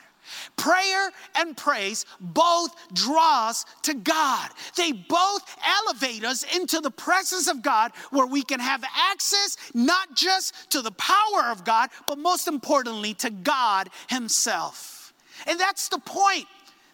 Prayer 0.56 1.10
and 1.34 1.56
praise 1.56 2.06
both 2.20 2.74
draw 2.92 3.48
us 3.48 3.64
to 3.82 3.94
God. 3.94 4.50
They 4.76 4.92
both 4.92 5.42
elevate 5.64 6.24
us 6.24 6.44
into 6.54 6.80
the 6.80 6.90
presence 6.90 7.48
of 7.48 7.62
God 7.62 7.92
where 8.10 8.26
we 8.26 8.42
can 8.42 8.60
have 8.60 8.84
access 9.10 9.56
not 9.74 10.14
just 10.16 10.70
to 10.70 10.82
the 10.82 10.92
power 10.92 11.50
of 11.50 11.64
God, 11.64 11.90
but 12.06 12.18
most 12.18 12.48
importantly 12.48 13.14
to 13.14 13.30
God 13.30 13.90
Himself. 14.08 15.12
And 15.46 15.58
that's 15.58 15.88
the 15.88 15.98
point 15.98 16.46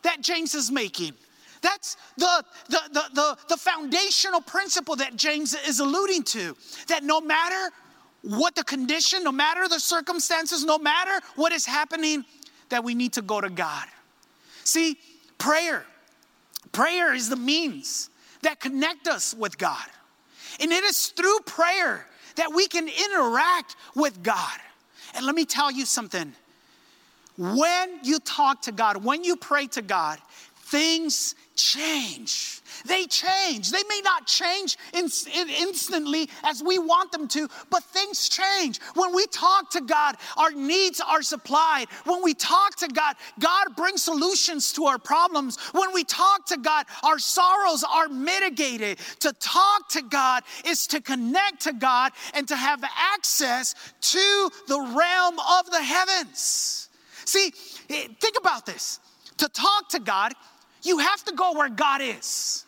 that 0.02 0.20
James 0.20 0.54
is 0.54 0.70
making. 0.70 1.14
That's 1.62 1.96
the, 2.16 2.44
the, 2.68 2.80
the, 2.92 3.04
the, 3.14 3.38
the 3.50 3.56
foundational 3.56 4.40
principle 4.40 4.96
that 4.96 5.16
James 5.16 5.54
is 5.54 5.80
alluding 5.80 6.22
to. 6.24 6.56
That 6.88 7.04
no 7.04 7.20
matter 7.20 7.70
what 8.22 8.54
the 8.54 8.64
condition, 8.64 9.24
no 9.24 9.32
matter 9.32 9.68
the 9.68 9.80
circumstances, 9.80 10.64
no 10.64 10.78
matter 10.78 11.24
what 11.36 11.52
is 11.52 11.64
happening, 11.66 12.24
that 12.70 12.84
we 12.84 12.94
need 12.94 13.12
to 13.14 13.22
go 13.22 13.40
to 13.40 13.50
God. 13.50 13.86
See, 14.64 14.96
prayer, 15.38 15.84
prayer 16.72 17.14
is 17.14 17.28
the 17.28 17.36
means 17.36 18.10
that 18.42 18.60
connect 18.60 19.08
us 19.08 19.34
with 19.34 19.58
God. 19.58 19.86
And 20.60 20.72
it 20.72 20.84
is 20.84 21.08
through 21.08 21.38
prayer 21.46 22.06
that 22.36 22.52
we 22.54 22.66
can 22.66 22.88
interact 22.88 23.76
with 23.94 24.22
God. 24.22 24.58
And 25.14 25.26
let 25.26 25.34
me 25.34 25.44
tell 25.44 25.70
you 25.70 25.84
something. 25.84 26.32
When 27.36 28.00
you 28.02 28.18
talk 28.20 28.62
to 28.62 28.72
God, 28.72 29.04
when 29.04 29.24
you 29.24 29.36
pray 29.36 29.66
to 29.68 29.82
God, 29.82 30.18
things 30.56 31.34
change. 31.60 32.60
They 32.86 33.06
change. 33.06 33.70
They 33.70 33.82
may 33.88 34.00
not 34.02 34.26
change 34.26 34.76
in, 34.94 35.08
in 35.34 35.48
instantly 35.48 36.28
as 36.44 36.62
we 36.62 36.78
want 36.78 37.12
them 37.12 37.28
to, 37.28 37.48
but 37.68 37.82
things 37.84 38.28
change. 38.28 38.80
When 38.94 39.14
we 39.14 39.26
talk 39.26 39.70
to 39.70 39.80
God, 39.80 40.16
our 40.36 40.50
needs 40.50 41.00
are 41.00 41.22
supplied. 41.22 41.86
When 42.04 42.22
we 42.22 42.34
talk 42.34 42.76
to 42.76 42.88
God, 42.88 43.16
God 43.38 43.76
brings 43.76 44.02
solutions 44.02 44.72
to 44.74 44.84
our 44.86 44.98
problems. 44.98 45.58
When 45.72 45.92
we 45.92 46.04
talk 46.04 46.46
to 46.46 46.56
God, 46.56 46.86
our 47.02 47.18
sorrows 47.18 47.84
are 47.84 48.08
mitigated. 48.08 48.98
To 49.20 49.32
talk 49.34 49.88
to 49.90 50.02
God 50.02 50.42
is 50.64 50.86
to 50.88 51.00
connect 51.00 51.60
to 51.62 51.72
God 51.72 52.12
and 52.34 52.48
to 52.48 52.56
have 52.56 52.82
access 53.14 53.74
to 54.00 54.50
the 54.68 54.80
realm 54.80 55.38
of 55.38 55.70
the 55.70 55.82
heavens. 55.82 56.88
See, 57.24 57.52
eh, 57.90 58.08
think 58.18 58.36
about 58.38 58.66
this. 58.66 58.98
To 59.38 59.48
talk 59.48 59.88
to 59.90 60.00
God, 60.00 60.32
you 60.82 60.98
have 60.98 61.24
to 61.24 61.32
go 61.32 61.52
where 61.52 61.68
God 61.68 62.00
is. 62.02 62.64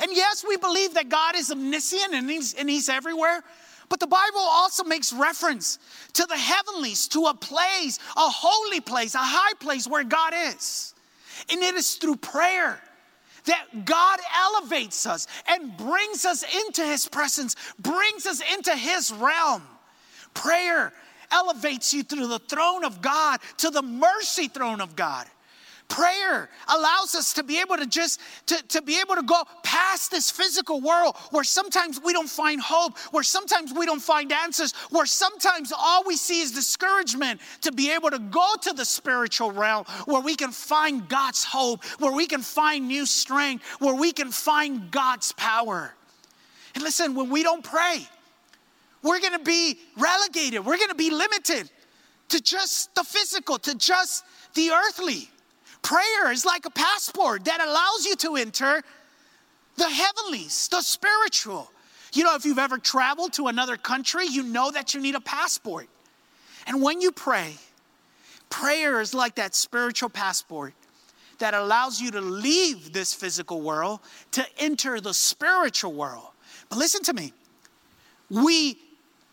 And 0.00 0.10
yes, 0.14 0.44
we 0.46 0.56
believe 0.56 0.94
that 0.94 1.08
God 1.08 1.36
is 1.36 1.50
omniscient 1.50 2.14
and 2.14 2.30
he's, 2.30 2.54
and 2.54 2.68
he's 2.68 2.88
everywhere. 2.88 3.42
But 3.88 4.00
the 4.00 4.06
Bible 4.06 4.40
also 4.40 4.84
makes 4.84 5.12
reference 5.12 5.78
to 6.12 6.26
the 6.26 6.36
heavenlies, 6.36 7.08
to 7.08 7.26
a 7.26 7.34
place, 7.34 7.98
a 8.16 8.28
holy 8.28 8.80
place, 8.80 9.14
a 9.14 9.18
high 9.18 9.54
place 9.60 9.88
where 9.88 10.04
God 10.04 10.34
is. 10.36 10.94
And 11.50 11.62
it 11.62 11.74
is 11.74 11.94
through 11.94 12.16
prayer 12.16 12.80
that 13.44 13.84
God 13.86 14.18
elevates 14.36 15.06
us 15.06 15.26
and 15.48 15.74
brings 15.76 16.26
us 16.26 16.44
into 16.66 16.84
his 16.84 17.08
presence, 17.08 17.56
brings 17.78 18.26
us 18.26 18.42
into 18.54 18.74
his 18.76 19.10
realm. 19.12 19.62
Prayer 20.34 20.92
elevates 21.32 21.94
you 21.94 22.02
through 22.02 22.26
the 22.26 22.38
throne 22.40 22.84
of 22.84 23.00
God 23.00 23.40
to 23.58 23.70
the 23.70 23.82
mercy 23.82 24.48
throne 24.48 24.80
of 24.80 24.96
God. 24.96 25.26
Prayer 25.88 26.50
allows 26.68 27.14
us 27.14 27.32
to 27.34 27.42
be 27.42 27.60
able 27.60 27.78
to 27.78 27.86
just 27.86 28.20
to, 28.46 28.62
to 28.68 28.82
be 28.82 29.00
able 29.00 29.14
to 29.14 29.22
go 29.22 29.42
past 29.62 30.10
this 30.10 30.30
physical 30.30 30.82
world 30.82 31.16
where 31.30 31.44
sometimes 31.44 31.98
we 32.04 32.12
don't 32.12 32.28
find 32.28 32.60
hope, 32.60 32.98
where 33.10 33.22
sometimes 33.22 33.72
we 33.72 33.86
don't 33.86 34.02
find 34.02 34.30
answers, 34.30 34.74
where 34.90 35.06
sometimes 35.06 35.72
all 35.76 36.04
we 36.04 36.16
see 36.16 36.42
is 36.42 36.52
discouragement, 36.52 37.40
to 37.62 37.72
be 37.72 37.90
able 37.90 38.10
to 38.10 38.18
go 38.18 38.54
to 38.60 38.74
the 38.74 38.84
spiritual 38.84 39.50
realm 39.50 39.86
where 40.04 40.20
we 40.20 40.36
can 40.36 40.50
find 40.50 41.08
God's 41.08 41.42
hope, 41.42 41.82
where 41.98 42.12
we 42.12 42.26
can 42.26 42.42
find 42.42 42.86
new 42.86 43.06
strength, 43.06 43.64
where 43.78 43.94
we 43.94 44.12
can 44.12 44.30
find 44.30 44.90
God's 44.90 45.32
power. 45.32 45.94
And 46.74 46.84
listen, 46.84 47.14
when 47.14 47.30
we 47.30 47.42
don't 47.42 47.64
pray, 47.64 48.06
we're 49.02 49.20
gonna 49.20 49.38
be 49.38 49.78
relegated, 49.96 50.66
we're 50.66 50.78
gonna 50.78 50.94
be 50.94 51.10
limited 51.10 51.70
to 52.28 52.42
just 52.42 52.94
the 52.94 53.04
physical, 53.04 53.58
to 53.60 53.74
just 53.74 54.24
the 54.54 54.70
earthly. 54.70 55.30
Prayer 55.82 56.30
is 56.30 56.44
like 56.44 56.66
a 56.66 56.70
passport 56.70 57.44
that 57.44 57.60
allows 57.60 58.04
you 58.04 58.16
to 58.16 58.36
enter 58.36 58.82
the 59.76 59.88
heavenlies, 59.88 60.68
the 60.68 60.80
spiritual. 60.82 61.70
You 62.12 62.24
know, 62.24 62.34
if 62.34 62.44
you've 62.44 62.58
ever 62.58 62.78
traveled 62.78 63.32
to 63.34 63.46
another 63.46 63.76
country, 63.76 64.26
you 64.26 64.42
know 64.42 64.70
that 64.70 64.94
you 64.94 65.00
need 65.00 65.14
a 65.14 65.20
passport. 65.20 65.88
And 66.66 66.82
when 66.82 67.00
you 67.00 67.12
pray, 67.12 67.54
prayer 68.50 69.00
is 69.00 69.14
like 69.14 69.36
that 69.36 69.54
spiritual 69.54 70.08
passport 70.08 70.74
that 71.38 71.54
allows 71.54 72.00
you 72.00 72.10
to 72.10 72.20
leave 72.20 72.92
this 72.92 73.14
physical 73.14 73.60
world 73.60 74.00
to 74.32 74.44
enter 74.58 75.00
the 75.00 75.14
spiritual 75.14 75.92
world. 75.92 76.28
But 76.68 76.78
listen 76.78 77.02
to 77.04 77.12
me. 77.12 77.32
We 78.28 78.78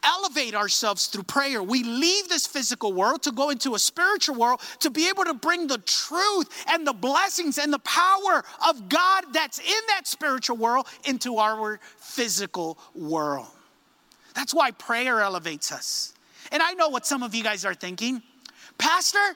elevate 0.06 0.56
ourselves 0.56 1.08
through 1.08 1.24
prayer. 1.24 1.62
We 1.64 1.84
leave 1.84 2.30
this 2.30 2.46
physical 2.46 2.94
world 2.94 3.24
to 3.24 3.32
go 3.32 3.50
into 3.50 3.76
a 3.76 3.80
spiritual 3.80 4.36
world 4.36 4.62
to 4.80 4.90
be 4.90 5.10
able 5.10 5.26
to 5.26 5.34
bring 5.34 5.68
the 5.68 5.80
truth 5.80 6.66
and 6.70 6.86
the 6.86 6.94
blessings 6.94 7.58
and 7.58 7.74
the 7.74 7.80
power 7.80 8.44
of 8.68 8.88
God 8.90 9.26
that's 9.34 9.60
in 9.60 9.82
that 9.90 10.08
spiritual 10.08 10.58
world 10.58 10.88
into 11.06 11.38
our 11.38 11.80
physical 11.98 12.78
world. 12.94 13.48
That's 14.36 14.54
why 14.54 14.72
prayer 14.72 15.22
elevates 15.22 15.72
us. 15.72 16.14
And 16.52 16.62
I 16.62 16.74
know 16.74 16.90
what 16.90 17.06
some 17.06 17.24
of 17.24 17.34
you 17.34 17.44
guys 17.44 17.66
are 17.66 17.74
thinking. 17.74 18.22
Pastor, 18.78 19.36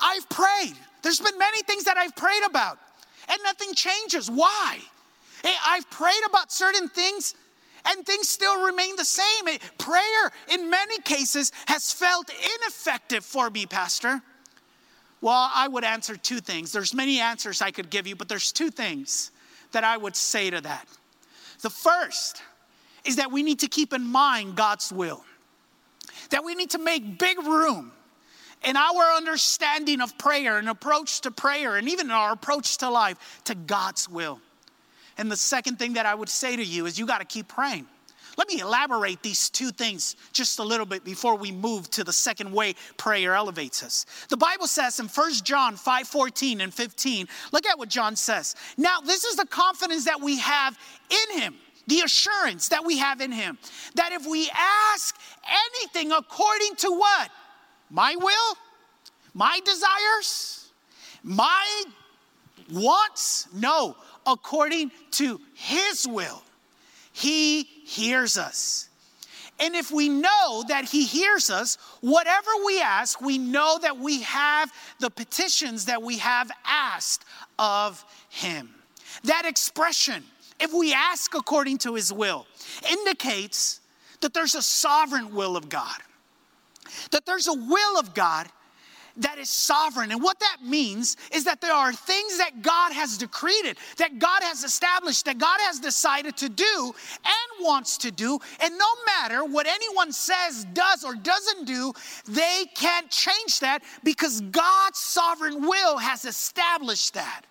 I've 0.00 0.28
prayed. 0.28 0.74
There's 1.02 1.20
been 1.20 1.38
many 1.38 1.62
things 1.62 1.84
that 1.84 1.96
I've 1.96 2.16
prayed 2.16 2.42
about, 2.44 2.78
and 3.28 3.38
nothing 3.44 3.74
changes. 3.74 4.30
Why? 4.30 4.78
Hey, 5.42 5.54
I've 5.66 5.88
prayed 5.90 6.22
about 6.26 6.52
certain 6.52 6.88
things 6.88 7.34
and 7.86 8.06
things 8.06 8.28
still 8.28 8.64
remain 8.64 8.96
the 8.96 9.04
same. 9.04 9.48
Eh, 9.48 9.58
prayer, 9.78 10.30
in 10.48 10.70
many 10.70 10.98
cases, 11.00 11.52
has 11.66 11.92
felt 11.92 12.30
ineffective 12.30 13.24
for 13.24 13.50
me, 13.50 13.66
Pastor. 13.66 14.22
Well, 15.20 15.50
I 15.54 15.68
would 15.68 15.84
answer 15.84 16.16
two 16.16 16.40
things. 16.40 16.72
There's 16.72 16.94
many 16.94 17.20
answers 17.20 17.62
I 17.62 17.70
could 17.70 17.90
give 17.90 18.06
you, 18.06 18.16
but 18.16 18.28
there's 18.28 18.52
two 18.52 18.70
things 18.70 19.30
that 19.70 19.84
I 19.84 19.96
would 19.96 20.16
say 20.16 20.50
to 20.50 20.60
that. 20.60 20.86
The 21.60 21.70
first 21.70 22.42
is 23.04 23.16
that 23.16 23.30
we 23.30 23.42
need 23.42 23.60
to 23.60 23.68
keep 23.68 23.92
in 23.92 24.04
mind 24.04 24.56
God's 24.56 24.92
will, 24.92 25.24
that 26.30 26.44
we 26.44 26.54
need 26.54 26.70
to 26.70 26.78
make 26.78 27.18
big 27.18 27.38
room 27.38 27.92
in 28.64 28.76
our 28.76 29.12
understanding 29.16 30.00
of 30.00 30.16
prayer 30.18 30.58
and 30.58 30.68
approach 30.68 31.20
to 31.22 31.30
prayer, 31.30 31.76
and 31.76 31.88
even 31.88 32.06
in 32.06 32.12
our 32.12 32.32
approach 32.32 32.78
to 32.78 32.90
life, 32.90 33.40
to 33.44 33.54
God's 33.54 34.08
will. 34.08 34.40
And 35.18 35.30
the 35.30 35.36
second 35.36 35.78
thing 35.78 35.94
that 35.94 36.06
I 36.06 36.14
would 36.14 36.28
say 36.28 36.56
to 36.56 36.64
you 36.64 36.86
is 36.86 36.98
you 36.98 37.06
got 37.06 37.18
to 37.18 37.24
keep 37.24 37.48
praying. 37.48 37.86
Let 38.36 38.48
me 38.48 38.60
elaborate 38.60 39.22
these 39.22 39.50
two 39.50 39.70
things 39.70 40.16
just 40.32 40.58
a 40.58 40.62
little 40.62 40.86
bit 40.86 41.04
before 41.04 41.36
we 41.36 41.52
move 41.52 41.90
to 41.90 42.04
the 42.04 42.12
second 42.12 42.52
way 42.52 42.74
prayer 42.96 43.34
elevates 43.34 43.82
us. 43.82 44.06
The 44.28 44.36
Bible 44.36 44.66
says 44.66 44.98
in 45.00 45.06
1 45.06 45.32
John 45.44 45.76
5 45.76 46.08
14 46.08 46.60
and 46.62 46.72
15, 46.72 47.28
look 47.52 47.66
at 47.66 47.78
what 47.78 47.88
John 47.88 48.16
says. 48.16 48.56
Now, 48.76 49.00
this 49.00 49.24
is 49.24 49.36
the 49.36 49.46
confidence 49.46 50.06
that 50.06 50.20
we 50.20 50.38
have 50.38 50.78
in 51.10 51.40
him, 51.40 51.54
the 51.86 52.00
assurance 52.00 52.68
that 52.68 52.84
we 52.84 52.98
have 52.98 53.20
in 53.20 53.32
him, 53.32 53.58
that 53.96 54.12
if 54.12 54.26
we 54.26 54.50
ask 54.94 55.14
anything 55.76 56.12
according 56.12 56.76
to 56.76 56.90
what? 56.90 57.30
My 57.90 58.16
will? 58.16 58.56
My 59.34 59.60
desires? 59.64 60.70
My 61.22 61.84
wants? 62.70 63.48
No, 63.52 63.96
according 64.26 64.90
to 65.12 65.40
his 65.54 66.06
will 66.06 66.42
he 67.12 67.62
hears 67.62 68.38
us. 68.38 68.88
And 69.60 69.76
if 69.76 69.92
we 69.92 70.08
know 70.08 70.64
that 70.68 70.86
He 70.86 71.04
hears 71.04 71.50
us, 71.50 71.76
whatever 72.00 72.50
we 72.64 72.80
ask, 72.80 73.20
we 73.20 73.38
know 73.38 73.78
that 73.80 73.98
we 73.98 74.22
have 74.22 74.72
the 74.98 75.10
petitions 75.10 75.84
that 75.84 76.02
we 76.02 76.18
have 76.18 76.50
asked 76.64 77.24
of 77.58 78.04
Him. 78.28 78.70
That 79.24 79.44
expression, 79.44 80.24
if 80.58 80.72
we 80.72 80.92
ask 80.92 81.34
according 81.34 81.78
to 81.78 81.94
His 81.94 82.12
will, 82.12 82.46
indicates 82.90 83.80
that 84.20 84.34
there's 84.34 84.54
a 84.54 84.62
sovereign 84.62 85.34
will 85.34 85.56
of 85.56 85.68
God, 85.68 86.00
that 87.10 87.26
there's 87.26 87.46
a 87.46 87.54
will 87.54 87.98
of 88.00 88.14
God 88.14 88.48
that 89.18 89.38
is 89.38 89.50
sovereign. 89.50 90.10
And 90.10 90.22
what 90.22 90.40
that 90.40 90.58
means 90.62 91.16
is 91.32 91.44
that 91.44 91.60
there 91.60 91.72
are 91.72 91.92
things 91.92 92.38
that 92.38 92.62
God 92.62 92.92
has 92.92 93.18
decreed, 93.18 93.76
that 93.98 94.18
God 94.18 94.42
has 94.42 94.64
established, 94.64 95.24
that 95.26 95.38
God 95.38 95.58
has 95.60 95.80
decided 95.80 96.36
to 96.38 96.48
do 96.48 96.94
and 97.24 97.64
wants 97.66 97.98
to 97.98 98.10
do. 98.10 98.38
And 98.60 98.78
no 98.78 98.86
matter 99.06 99.44
what 99.44 99.66
anyone 99.66 100.12
says, 100.12 100.66
does, 100.72 101.04
or 101.04 101.14
doesn't 101.14 101.66
do, 101.66 101.92
they 102.26 102.64
can't 102.74 103.10
change 103.10 103.60
that 103.60 103.82
because 104.02 104.40
God's 104.40 104.98
sovereign 104.98 105.62
will 105.62 105.98
has 105.98 106.24
established 106.24 107.14
that. 107.14 107.42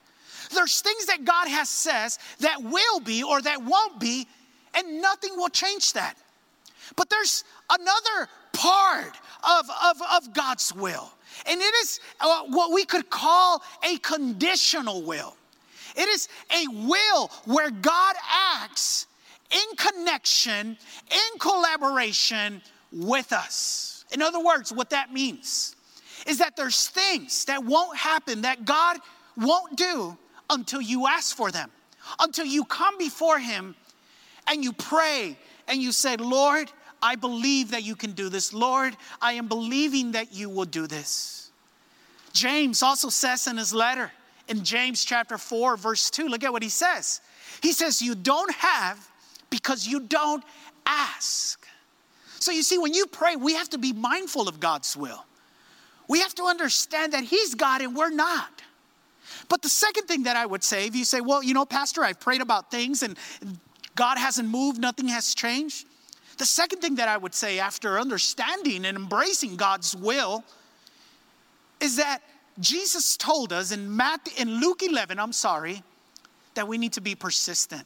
There's 0.53 0.81
things 0.81 1.05
that 1.05 1.23
God 1.23 1.47
has 1.47 1.69
says 1.69 2.19
that 2.39 2.61
will 2.61 2.99
be 2.99 3.23
or 3.23 3.41
that 3.41 3.63
won't 3.63 3.99
be, 3.99 4.27
and 4.73 5.01
nothing 5.01 5.35
will 5.35 5.49
change 5.49 5.93
that. 5.93 6.15
But 6.95 7.09
there's 7.09 7.43
another 7.69 8.29
part 8.53 9.15
of, 9.43 9.69
of, 9.83 10.01
of 10.13 10.33
God's 10.33 10.73
will. 10.75 11.11
And 11.45 11.59
it 11.61 11.73
is 11.81 11.99
uh, 12.19 12.43
what 12.47 12.71
we 12.71 12.85
could 12.85 13.09
call 13.09 13.61
a 13.83 13.97
conditional 13.97 15.01
will. 15.03 15.35
It 15.95 16.07
is 16.07 16.29
a 16.51 16.67
will 16.67 17.27
where 17.45 17.69
God 17.69 18.15
acts 18.61 19.07
in 19.51 19.75
connection, 19.75 20.77
in 21.09 21.39
collaboration 21.39 22.61
with 22.91 23.33
us. 23.33 24.05
In 24.11 24.21
other 24.21 24.43
words, 24.43 24.71
what 24.71 24.89
that 24.91 25.11
means 25.13 25.75
is 26.27 26.37
that 26.37 26.55
there's 26.55 26.87
things 26.87 27.45
that 27.45 27.63
won't 27.63 27.97
happen 27.97 28.41
that 28.41 28.65
God 28.65 28.97
won't 29.37 29.75
do 29.75 30.17
until 30.49 30.81
you 30.81 31.07
ask 31.07 31.35
for 31.35 31.51
them, 31.51 31.69
until 32.19 32.45
you 32.45 32.63
come 32.65 32.97
before 32.97 33.39
Him 33.39 33.75
and 34.47 34.63
you 34.63 34.73
pray 34.73 35.37
and 35.67 35.81
you 35.81 35.91
say, 35.91 36.17
Lord, 36.17 36.71
I 37.01 37.15
believe 37.15 37.71
that 37.71 37.83
you 37.83 37.95
can 37.95 38.11
do 38.11 38.29
this. 38.29 38.53
Lord, 38.53 38.95
I 39.21 39.33
am 39.33 39.47
believing 39.47 40.11
that 40.11 40.33
you 40.33 40.49
will 40.49 40.65
do 40.65 40.87
this. 40.87 41.51
James 42.33 42.83
also 42.83 43.09
says 43.09 43.47
in 43.47 43.57
his 43.57 43.73
letter, 43.73 44.11
in 44.47 44.63
James 44.63 45.03
chapter 45.03 45.37
4, 45.37 45.77
verse 45.77 46.09
2, 46.09 46.27
look 46.27 46.43
at 46.43 46.51
what 46.51 46.63
he 46.63 46.69
says. 46.69 47.21
He 47.61 47.73
says, 47.73 48.01
You 48.01 48.15
don't 48.15 48.53
have 48.53 49.09
because 49.49 49.87
you 49.87 50.01
don't 50.01 50.43
ask. 50.85 51.65
So 52.39 52.51
you 52.51 52.63
see, 52.63 52.77
when 52.77 52.93
you 52.93 53.05
pray, 53.05 53.35
we 53.35 53.53
have 53.53 53.69
to 53.69 53.77
be 53.77 53.93
mindful 53.93 54.47
of 54.47 54.59
God's 54.59 54.97
will. 54.97 55.25
We 56.07 56.19
have 56.19 56.33
to 56.35 56.43
understand 56.43 57.13
that 57.13 57.23
He's 57.23 57.55
God 57.55 57.81
and 57.81 57.95
we're 57.95 58.09
not. 58.09 58.61
But 59.47 59.61
the 59.61 59.69
second 59.69 60.07
thing 60.07 60.23
that 60.23 60.35
I 60.35 60.45
would 60.45 60.63
say, 60.63 60.87
if 60.87 60.95
you 60.95 61.05
say, 61.05 61.21
Well, 61.21 61.43
you 61.43 61.53
know, 61.53 61.65
Pastor, 61.65 62.03
I've 62.03 62.19
prayed 62.19 62.41
about 62.41 62.71
things 62.71 63.03
and 63.03 63.15
God 63.95 64.17
hasn't 64.17 64.49
moved, 64.49 64.79
nothing 64.79 65.07
has 65.09 65.35
changed. 65.35 65.85
The 66.41 66.47
second 66.47 66.79
thing 66.79 66.95
that 66.95 67.07
I 67.07 67.17
would 67.17 67.35
say 67.35 67.59
after 67.59 67.99
understanding 67.99 68.83
and 68.85 68.97
embracing 68.97 69.57
God's 69.57 69.95
will 69.95 70.43
is 71.79 71.97
that 71.97 72.23
Jesus 72.59 73.15
told 73.15 73.53
us 73.53 73.71
in 73.71 73.95
Matthew, 73.95 74.33
in 74.41 74.59
Luke 74.59 74.81
11, 74.81 75.19
I'm 75.19 75.33
sorry, 75.33 75.83
that 76.55 76.67
we 76.67 76.79
need 76.79 76.93
to 76.93 76.99
be 76.99 77.13
persistent. 77.13 77.85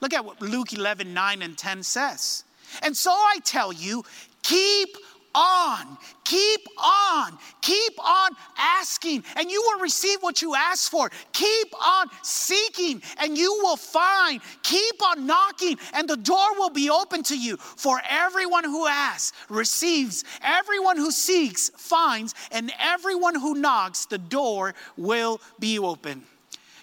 Look 0.00 0.14
at 0.14 0.24
what 0.24 0.40
Luke 0.40 0.72
11, 0.72 1.12
9 1.12 1.42
and 1.42 1.58
10 1.58 1.82
says. 1.82 2.44
And 2.82 2.96
so 2.96 3.10
I 3.10 3.40
tell 3.44 3.74
you, 3.74 4.04
keep 4.42 4.96
on, 5.34 5.96
keep 6.24 6.60
on, 6.78 7.38
keep 7.60 7.92
on 7.98 8.30
asking, 8.58 9.24
and 9.36 9.50
you 9.50 9.62
will 9.62 9.80
receive 9.80 10.18
what 10.20 10.42
you 10.42 10.54
ask 10.54 10.90
for. 10.90 11.10
Keep 11.32 11.74
on 11.86 12.08
seeking, 12.22 13.02
and 13.18 13.36
you 13.36 13.52
will 13.62 13.76
find. 13.76 14.40
Keep 14.62 15.02
on 15.02 15.26
knocking, 15.26 15.78
and 15.94 16.08
the 16.08 16.16
door 16.16 16.54
will 16.54 16.70
be 16.70 16.90
open 16.90 17.22
to 17.24 17.38
you. 17.38 17.56
For 17.56 18.00
everyone 18.08 18.64
who 18.64 18.86
asks 18.86 19.36
receives, 19.48 20.24
everyone 20.42 20.96
who 20.96 21.10
seeks 21.10 21.70
finds, 21.76 22.34
and 22.50 22.72
everyone 22.80 23.34
who 23.34 23.54
knocks, 23.54 24.06
the 24.06 24.18
door 24.18 24.74
will 24.96 25.40
be 25.58 25.78
open. 25.78 26.22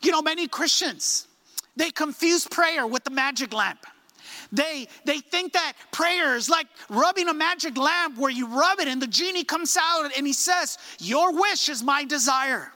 You 0.01 0.12
know, 0.12 0.21
many 0.21 0.47
Christians, 0.47 1.27
they 1.75 1.91
confuse 1.91 2.47
prayer 2.47 2.88
with 2.88 3.03
the 3.03 3.12
magic 3.12 3.53
lamp. 3.53 3.85
They, 4.51 4.88
they 5.05 5.19
think 5.19 5.53
that 5.53 5.73
prayer 5.91 6.35
is 6.35 6.49
like 6.49 6.67
rubbing 6.89 7.27
a 7.27 7.33
magic 7.33 7.77
lamp 7.77 8.17
where 8.17 8.31
you 8.31 8.47
rub 8.47 8.79
it 8.79 8.88
and 8.88 9.01
the 9.01 9.07
genie 9.07 9.43
comes 9.43 9.77
out 9.79 10.12
and 10.17 10.25
he 10.25 10.33
says, 10.33 10.77
Your 10.99 11.33
wish 11.33 11.69
is 11.69 11.83
my 11.83 12.03
desire. 12.03 12.71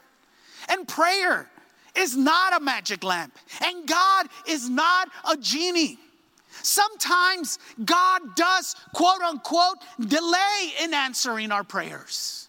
And 0.68 0.86
prayer 0.86 1.50
is 1.96 2.16
not 2.16 2.56
a 2.56 2.60
magic 2.60 3.04
lamp, 3.04 3.36
and 3.60 3.86
God 3.86 4.26
is 4.48 4.68
not 4.68 5.08
a 5.30 5.36
genie. 5.36 5.98
Sometimes 6.62 7.58
God 7.84 8.22
does, 8.36 8.74
quote 8.94 9.20
unquote, 9.20 9.78
delay 10.00 10.72
in 10.82 10.94
answering 10.94 11.52
our 11.52 11.64
prayers. 11.64 12.48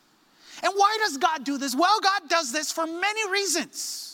And 0.63 0.71
why 0.75 0.97
does 1.01 1.17
God 1.17 1.43
do 1.43 1.57
this? 1.57 1.75
Well, 1.75 1.99
God 1.99 2.29
does 2.29 2.51
this 2.51 2.71
for 2.71 2.85
many 2.85 3.29
reasons. 3.29 4.04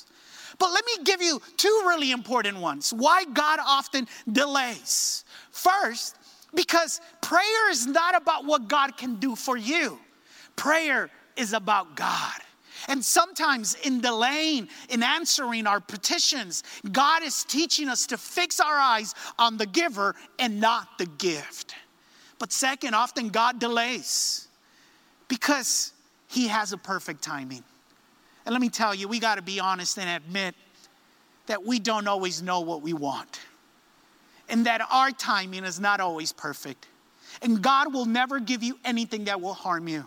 But 0.62 0.74
let 0.74 0.86
me 0.86 1.04
give 1.04 1.24
you 1.24 1.42
two 1.58 1.82
really 1.88 2.12
important 2.12 2.60
ones 2.60 2.94
why 2.94 3.26
God 3.26 3.58
often 3.66 4.08
delays. 4.32 5.26
First, 5.50 6.16
because 6.54 7.02
prayer 7.20 7.72
is 7.72 7.88
not 7.88 8.16
about 8.16 8.46
what 8.46 8.68
God 8.68 8.96
can 8.96 9.16
do 9.16 9.36
for 9.36 9.58
you, 9.58 9.98
prayer 10.56 11.10
is 11.36 11.54
about 11.54 11.96
God. 11.96 12.40
And 12.88 13.04
sometimes, 13.04 13.76
in 13.84 14.02
delaying, 14.02 14.70
in 14.90 15.02
answering 15.02 15.66
our 15.66 15.80
petitions, 15.80 16.64
God 16.92 17.24
is 17.24 17.44
teaching 17.44 17.90
us 17.90 18.06
to 18.08 18.18
fix 18.18 18.60
our 18.60 18.78
eyes 18.78 19.16
on 19.40 19.58
the 19.58 19.66
giver 19.66 20.16
and 20.38 20.60
not 20.60 21.00
the 21.00 21.08
gift. 21.08 21.74
But 22.38 22.52
second, 22.52 22.94
often 22.94 23.30
God 23.30 23.60
delays 23.60 24.48
because 25.28 25.92
He 26.28 26.50
has 26.50 26.72
a 26.72 26.78
perfect 26.78 27.24
timing. 27.24 27.64
And 28.46 28.54
let 28.54 28.62
me 28.62 28.70
tell 28.70 28.96
you, 28.96 29.08
we 29.08 29.20
got 29.20 29.36
to 29.36 29.42
be 29.42 29.60
honest 29.60 29.98
and 29.98 30.10
admit 30.10 30.56
that 31.48 31.66
we 31.66 31.80
don't 31.80 32.08
always 32.08 32.42
know 32.42 32.62
what 32.62 32.82
we 32.82 32.94
want, 32.94 33.40
and 34.50 34.66
that 34.66 34.82
our 34.92 35.12
timing 35.12 35.64
is 35.64 35.80
not 35.80 36.00
always 36.00 36.32
perfect. 36.32 36.88
And 37.42 37.62
God 37.62 37.94
will 37.94 38.06
never 38.06 38.40
give 38.40 38.62
you 38.62 38.78
anything 38.84 39.26
that 39.26 39.42
will 39.42 39.54
harm 39.54 39.88
you. 39.88 40.06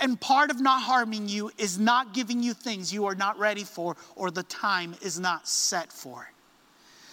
And 0.00 0.20
part 0.20 0.50
of 0.50 0.60
not 0.60 0.82
harming 0.82 1.28
you 1.28 1.50
is 1.58 1.78
not 1.78 2.12
giving 2.12 2.42
you 2.42 2.52
things 2.52 2.92
you 2.92 3.06
are 3.06 3.14
not 3.14 3.38
ready 3.38 3.64
for 3.64 3.96
or 4.14 4.30
the 4.30 4.42
time 4.42 4.94
is 5.02 5.18
not 5.18 5.48
set 5.48 5.92
for. 5.92 6.28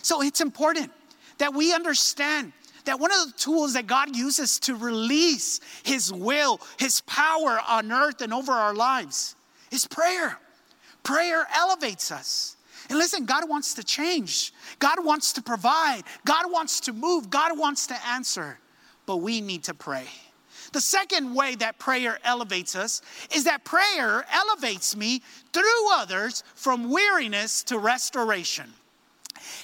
So 0.01 0.21
it's 0.21 0.41
important 0.41 0.91
that 1.37 1.53
we 1.53 1.73
understand 1.73 2.51
that 2.85 2.99
one 2.99 3.11
of 3.11 3.27
the 3.27 3.33
tools 3.37 3.73
that 3.73 3.87
God 3.87 4.15
uses 4.15 4.59
to 4.61 4.75
release 4.75 5.61
His 5.83 6.11
will, 6.11 6.59
His 6.77 7.01
power 7.01 7.59
on 7.67 7.91
earth 7.91 8.21
and 8.21 8.33
over 8.33 8.51
our 8.51 8.73
lives 8.73 9.35
is 9.71 9.87
prayer. 9.87 10.37
Prayer 11.03 11.47
elevates 11.55 12.11
us. 12.11 12.55
And 12.89 12.97
listen, 12.97 13.25
God 13.25 13.47
wants 13.47 13.73
to 13.75 13.83
change. 13.83 14.53
God 14.79 15.03
wants 15.03 15.33
to 15.33 15.41
provide. 15.41 16.03
God 16.25 16.51
wants 16.51 16.79
to 16.81 16.93
move. 16.93 17.29
God 17.29 17.57
wants 17.57 17.87
to 17.87 18.07
answer. 18.07 18.57
But 19.05 19.17
we 19.17 19.41
need 19.41 19.63
to 19.65 19.73
pray. 19.73 20.05
The 20.71 20.81
second 20.81 21.35
way 21.35 21.55
that 21.55 21.77
prayer 21.77 22.19
elevates 22.23 22.75
us 22.75 23.01
is 23.33 23.43
that 23.43 23.63
prayer 23.63 24.25
elevates 24.31 24.95
me 24.95 25.21
through 25.53 25.93
others 25.93 26.43
from 26.55 26.89
weariness 26.89 27.63
to 27.65 27.77
restoration. 27.77 28.73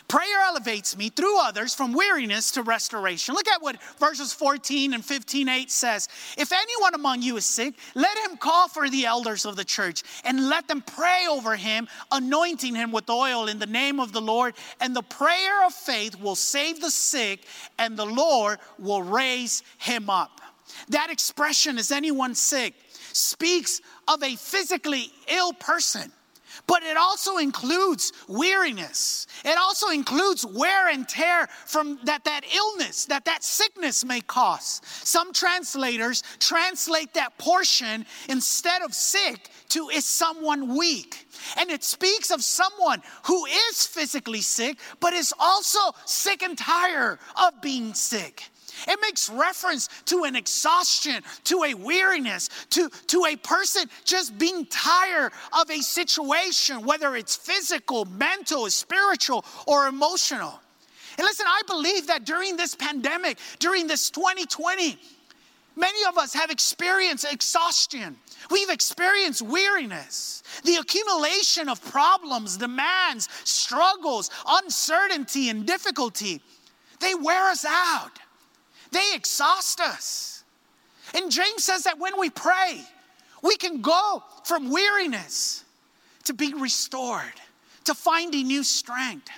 Prayer 0.09 0.41
elevates 0.47 0.97
me 0.97 1.09
through 1.09 1.39
others 1.39 1.75
from 1.75 1.93
weariness 1.93 2.49
to 2.51 2.63
restoration. 2.63 3.35
Look 3.35 3.47
at 3.47 3.61
what 3.61 3.81
verses 3.99 4.33
14 4.33 4.95
and 4.95 5.05
15 5.05 5.47
8 5.47 5.69
says. 5.69 6.09
If 6.35 6.51
anyone 6.51 6.95
among 6.95 7.21
you 7.21 7.37
is 7.37 7.45
sick, 7.45 7.75
let 7.93 8.17
him 8.17 8.35
call 8.35 8.67
for 8.67 8.89
the 8.89 9.05
elders 9.05 9.45
of 9.45 9.55
the 9.55 9.63
church 9.63 10.01
and 10.25 10.49
let 10.49 10.67
them 10.67 10.81
pray 10.81 11.27
over 11.29 11.55
him, 11.55 11.87
anointing 12.11 12.73
him 12.73 12.91
with 12.91 13.07
oil 13.07 13.47
in 13.47 13.59
the 13.59 13.67
name 13.67 13.99
of 13.99 14.11
the 14.11 14.19
Lord. 14.19 14.55
And 14.81 14.95
the 14.95 15.03
prayer 15.03 15.63
of 15.63 15.73
faith 15.75 16.19
will 16.19 16.35
save 16.35 16.81
the 16.81 16.89
sick, 16.89 17.45
and 17.77 17.95
the 17.95 18.07
Lord 18.07 18.57
will 18.79 19.03
raise 19.03 19.61
him 19.77 20.09
up. 20.09 20.41
That 20.89 21.11
expression, 21.11 21.77
is 21.77 21.91
anyone 21.91 22.33
sick, 22.33 22.73
speaks 23.13 23.79
of 24.07 24.23
a 24.23 24.35
physically 24.35 25.11
ill 25.27 25.53
person 25.53 26.11
but 26.69 26.83
it 26.83 26.95
also 26.97 27.37
includes 27.37 28.13
weariness. 28.27 29.25
It 29.43 29.57
also 29.57 29.89
includes 29.89 30.45
wear 30.45 30.89
and 30.89 31.09
tear 31.09 31.47
from 31.65 31.97
that, 32.03 32.23
that 32.25 32.41
illness, 32.55 33.05
that 33.05 33.25
that 33.25 33.43
sickness 33.43 34.05
may 34.05 34.21
cause. 34.21 34.79
Some 34.83 35.33
translators 35.33 36.21
translate 36.37 37.15
that 37.15 37.35
portion 37.39 38.05
instead 38.29 38.83
of 38.83 38.93
sick 38.93 39.49
to 39.69 39.89
is 39.89 40.05
someone 40.05 40.75
weak. 40.75 41.27
And 41.57 41.69
it 41.69 41.83
speaks 41.83 42.31
of 42.31 42.43
someone 42.43 43.01
who 43.25 43.45
is 43.45 43.85
physically 43.85 44.41
sick, 44.41 44.77
but 44.99 45.13
is 45.13 45.33
also 45.39 45.79
sick 46.05 46.43
and 46.43 46.57
tired 46.57 47.19
of 47.41 47.61
being 47.61 47.93
sick. 47.93 48.43
It 48.87 48.99
makes 49.01 49.29
reference 49.29 49.89
to 50.05 50.23
an 50.23 50.35
exhaustion, 50.35 51.21
to 51.45 51.63
a 51.63 51.73
weariness, 51.73 52.49
to, 52.71 52.89
to 53.07 53.25
a 53.25 53.35
person 53.35 53.85
just 54.05 54.37
being 54.37 54.65
tired 54.67 55.31
of 55.59 55.69
a 55.69 55.81
situation, 55.81 56.85
whether 56.85 57.15
it's 57.15 57.35
physical, 57.35 58.05
mental, 58.05 58.69
spiritual, 58.69 59.45
or 59.67 59.87
emotional. 59.87 60.59
And 61.17 61.25
listen, 61.25 61.45
I 61.47 61.61
believe 61.67 62.07
that 62.07 62.25
during 62.25 62.55
this 62.55 62.75
pandemic, 62.75 63.37
during 63.59 63.87
this 63.87 64.09
2020, 64.09 64.97
many 65.75 65.99
of 66.07 66.17
us 66.17 66.33
have 66.33 66.49
experienced 66.49 67.25
exhaustion. 67.31 68.17
We've 68.51 68.69
experienced 68.69 69.41
weariness, 69.41 70.43
the 70.63 70.75
accumulation 70.75 71.69
of 71.69 71.83
problems, 71.91 72.57
demands, 72.57 73.29
struggles, 73.43 74.29
uncertainty, 74.47 75.49
and 75.49 75.65
difficulty. 75.65 76.41
They 76.99 77.15
wear 77.15 77.49
us 77.49 77.65
out. 77.65 78.11
They 78.91 79.11
exhaust 79.13 79.79
us. 79.79 80.43
And 81.13 81.31
James 81.31 81.63
says 81.63 81.83
that 81.83 81.97
when 81.97 82.19
we 82.19 82.29
pray, 82.29 82.81
we 83.41 83.55
can 83.55 83.81
go 83.81 84.23
from 84.43 84.69
weariness 84.69 85.63
to 86.25 86.33
be 86.33 86.53
restored, 86.53 87.23
to 87.85 87.93
finding 87.93 88.47
new 88.47 88.63
strength. 88.63 89.29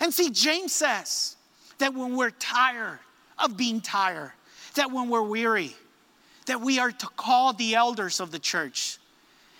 And 0.00 0.12
see, 0.12 0.30
James 0.30 0.72
says 0.72 1.36
that 1.78 1.94
when 1.94 2.16
we're 2.16 2.30
tired 2.30 3.00
of 3.38 3.56
being 3.56 3.80
tired, 3.80 4.32
that 4.74 4.90
when 4.90 5.08
we're 5.08 5.22
weary, 5.22 5.74
that 6.46 6.60
we 6.60 6.78
are 6.78 6.90
to 6.90 7.06
call 7.16 7.52
the 7.52 7.74
elders 7.74 8.20
of 8.20 8.30
the 8.30 8.38
church 8.38 8.98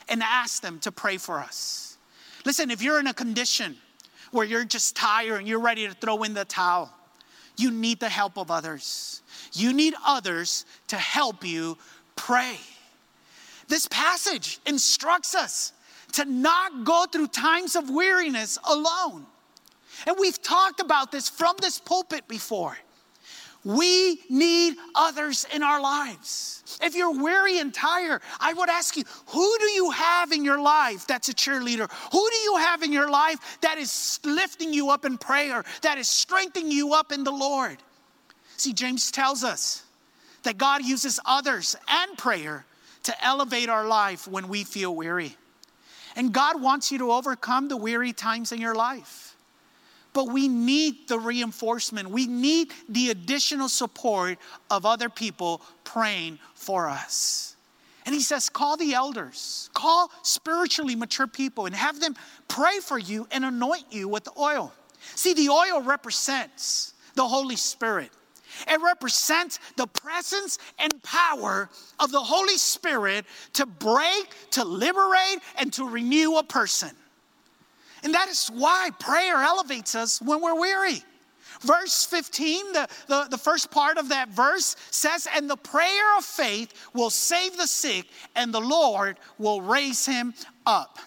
and 0.08 0.22
ask 0.22 0.62
them 0.62 0.78
to 0.80 0.92
pray 0.92 1.16
for 1.16 1.38
us. 1.38 1.96
Listen, 2.44 2.70
if 2.70 2.82
you're 2.82 2.98
in 2.98 3.06
a 3.06 3.14
condition 3.14 3.76
where 4.30 4.44
you're 4.44 4.64
just 4.64 4.96
tired 4.96 5.38
and 5.38 5.48
you're 5.48 5.60
ready 5.60 5.86
to 5.86 5.94
throw 5.94 6.22
in 6.22 6.34
the 6.34 6.44
towel, 6.44 6.92
you 7.56 7.70
need 7.70 8.00
the 8.00 8.08
help 8.08 8.36
of 8.38 8.50
others. 8.50 9.22
You 9.52 9.72
need 9.72 9.94
others 10.04 10.64
to 10.88 10.96
help 10.96 11.44
you 11.44 11.78
pray. 12.16 12.56
This 13.68 13.86
passage 13.86 14.60
instructs 14.66 15.34
us 15.34 15.72
to 16.12 16.24
not 16.24 16.84
go 16.84 17.06
through 17.10 17.28
times 17.28 17.76
of 17.76 17.88
weariness 17.90 18.58
alone. 18.68 19.26
And 20.06 20.16
we've 20.18 20.40
talked 20.42 20.80
about 20.80 21.12
this 21.12 21.28
from 21.28 21.56
this 21.60 21.78
pulpit 21.78 22.26
before. 22.28 22.76
We 23.64 24.20
need 24.28 24.76
others 24.94 25.46
in 25.54 25.62
our 25.62 25.80
lives. 25.80 26.78
If 26.82 26.96
you're 26.96 27.22
weary 27.22 27.58
and 27.58 27.72
tired, 27.72 28.22
I 28.40 28.52
would 28.54 28.68
ask 28.68 28.96
you, 28.96 29.04
who 29.26 29.56
do 29.58 29.66
you 29.66 29.90
have 29.90 30.32
in 30.32 30.44
your 30.44 30.60
life 30.60 31.06
that's 31.06 31.28
a 31.28 31.34
cheerleader? 31.34 31.90
Who 32.12 32.30
do 32.30 32.36
you 32.38 32.56
have 32.56 32.82
in 32.82 32.92
your 32.92 33.08
life 33.08 33.58
that 33.60 33.78
is 33.78 34.18
lifting 34.24 34.72
you 34.72 34.90
up 34.90 35.04
in 35.04 35.16
prayer, 35.16 35.64
that 35.82 35.98
is 35.98 36.08
strengthening 36.08 36.72
you 36.72 36.94
up 36.94 37.12
in 37.12 37.22
the 37.22 37.30
Lord? 37.30 37.76
See, 38.56 38.72
James 38.72 39.10
tells 39.12 39.44
us 39.44 39.84
that 40.42 40.58
God 40.58 40.84
uses 40.84 41.20
others 41.24 41.76
and 41.88 42.18
prayer 42.18 42.64
to 43.04 43.24
elevate 43.24 43.68
our 43.68 43.86
life 43.86 44.26
when 44.26 44.48
we 44.48 44.64
feel 44.64 44.94
weary. 44.94 45.36
And 46.16 46.32
God 46.32 46.60
wants 46.60 46.90
you 46.90 46.98
to 46.98 47.12
overcome 47.12 47.68
the 47.68 47.76
weary 47.76 48.12
times 48.12 48.50
in 48.50 48.60
your 48.60 48.74
life. 48.74 49.21
But 50.12 50.30
we 50.30 50.48
need 50.48 51.08
the 51.08 51.18
reinforcement, 51.18 52.10
we 52.10 52.26
need 52.26 52.70
the 52.88 53.10
additional 53.10 53.68
support 53.68 54.38
of 54.70 54.84
other 54.84 55.08
people 55.08 55.62
praying 55.84 56.38
for 56.54 56.88
us. 56.88 57.56
And 58.04 58.14
he 58.14 58.20
says, 58.20 58.48
call 58.48 58.76
the 58.76 58.94
elders, 58.94 59.70
call 59.74 60.10
spiritually 60.22 60.96
mature 60.96 61.26
people, 61.26 61.66
and 61.66 61.74
have 61.74 62.00
them 62.00 62.16
pray 62.48 62.80
for 62.80 62.98
you 62.98 63.28
and 63.30 63.44
anoint 63.44 63.84
you 63.90 64.08
with 64.08 64.24
the 64.24 64.32
oil. 64.38 64.72
See, 65.14 65.34
the 65.34 65.48
oil 65.48 65.80
represents 65.82 66.94
the 67.14 67.26
Holy 67.26 67.56
Spirit. 67.56 68.10
It 68.68 68.80
represents 68.82 69.58
the 69.76 69.86
presence 69.86 70.58
and 70.78 71.02
power 71.02 71.70
of 71.98 72.12
the 72.12 72.20
Holy 72.20 72.56
Spirit 72.58 73.24
to 73.54 73.66
break, 73.66 74.28
to 74.50 74.64
liberate, 74.64 75.38
and 75.56 75.72
to 75.74 75.88
renew 75.88 76.36
a 76.36 76.44
person. 76.44 76.90
And 78.02 78.14
that 78.14 78.28
is 78.28 78.48
why 78.48 78.90
prayer 78.98 79.42
elevates 79.42 79.94
us 79.94 80.20
when 80.20 80.40
we're 80.40 80.58
weary. 80.58 81.02
Verse 81.60 82.04
15, 82.04 82.72
the, 82.72 82.88
the, 83.06 83.26
the, 83.30 83.38
first 83.38 83.70
part 83.70 83.96
of 83.96 84.08
that 84.08 84.30
verse 84.30 84.74
says, 84.90 85.28
And 85.32 85.48
the 85.48 85.56
prayer 85.56 86.16
of 86.18 86.24
faith 86.24 86.88
will 86.92 87.10
save 87.10 87.56
the 87.56 87.68
sick, 87.68 88.06
and 88.34 88.52
the 88.52 88.60
Lord 88.60 89.18
will 89.38 89.60
raise 89.60 90.04
him 90.04 90.34
up. 90.66 90.98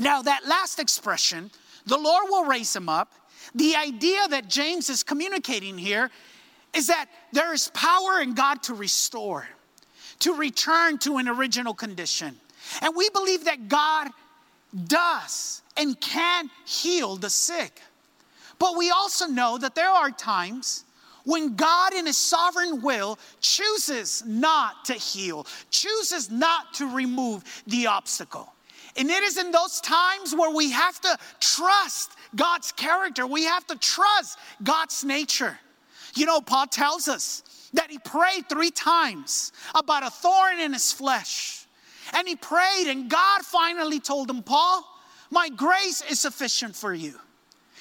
Now, 0.00 0.22
that 0.22 0.46
last 0.46 0.78
expression, 0.78 1.50
the 1.86 1.98
Lord 1.98 2.24
will 2.30 2.44
raise 2.44 2.74
him 2.74 2.88
up, 2.88 3.12
the 3.54 3.76
idea 3.76 4.26
that 4.28 4.48
James 4.48 4.88
is 4.88 5.02
communicating 5.02 5.76
here 5.76 6.10
is 6.72 6.86
that 6.86 7.06
there 7.32 7.52
is 7.52 7.68
power 7.68 8.20
in 8.20 8.34
God 8.34 8.62
to 8.64 8.74
restore, 8.74 9.46
to 10.20 10.34
return 10.34 10.98
to 10.98 11.18
an 11.18 11.28
original 11.28 11.74
condition. 11.74 12.36
And 12.80 12.96
we 12.96 13.10
believe 13.10 13.44
that 13.44 13.68
God 13.68 14.08
does 14.86 15.62
and 15.76 16.00
can 16.00 16.50
heal 16.66 17.16
the 17.16 17.30
sick. 17.30 17.80
But 18.58 18.76
we 18.76 18.90
also 18.90 19.26
know 19.26 19.58
that 19.58 19.74
there 19.74 19.90
are 19.90 20.10
times 20.10 20.84
when 21.24 21.56
God, 21.56 21.94
in 21.94 22.06
His 22.06 22.18
sovereign 22.18 22.82
will, 22.82 23.18
chooses 23.40 24.22
not 24.26 24.84
to 24.86 24.94
heal, 24.94 25.46
chooses 25.70 26.30
not 26.30 26.74
to 26.74 26.94
remove 26.94 27.44
the 27.66 27.86
obstacle. 27.86 28.52
And 28.96 29.10
it 29.10 29.22
is 29.24 29.38
in 29.38 29.50
those 29.50 29.80
times 29.80 30.34
where 30.34 30.54
we 30.54 30.70
have 30.70 31.00
to 31.00 31.18
trust 31.40 32.12
God's 32.36 32.72
character, 32.72 33.26
we 33.26 33.44
have 33.44 33.66
to 33.68 33.76
trust 33.76 34.38
God's 34.62 35.02
nature. 35.02 35.58
You 36.14 36.26
know, 36.26 36.40
Paul 36.40 36.66
tells 36.66 37.08
us 37.08 37.42
that 37.72 37.90
he 37.90 37.98
prayed 37.98 38.48
three 38.48 38.70
times 38.70 39.52
about 39.74 40.04
a 40.04 40.10
thorn 40.10 40.60
in 40.60 40.72
his 40.72 40.92
flesh. 40.92 41.66
And 42.12 42.28
he 42.28 42.36
prayed, 42.36 42.86
and 42.88 43.10
God 43.10 43.42
finally 43.42 43.98
told 43.98 44.30
him, 44.30 44.42
Paul, 44.42 44.84
my 45.34 45.48
grace 45.50 46.02
is 46.08 46.20
sufficient 46.20 46.74
for 46.74 46.94
you. 46.94 47.14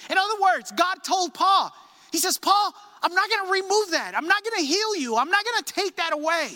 In 0.09 0.17
other 0.17 0.41
words, 0.41 0.73
God 0.73 0.97
told 1.03 1.33
Paul, 1.33 1.71
He 2.11 2.17
says, 2.17 2.37
Paul, 2.37 2.73
I'm 3.01 3.13
not 3.13 3.29
gonna 3.29 3.51
remove 3.51 3.91
that. 3.91 4.13
I'm 4.15 4.27
not 4.27 4.43
gonna 4.43 4.65
heal 4.65 4.95
you. 4.95 5.15
I'm 5.15 5.29
not 5.29 5.45
gonna 5.45 5.63
take 5.63 5.95
that 5.97 6.11
away. 6.13 6.49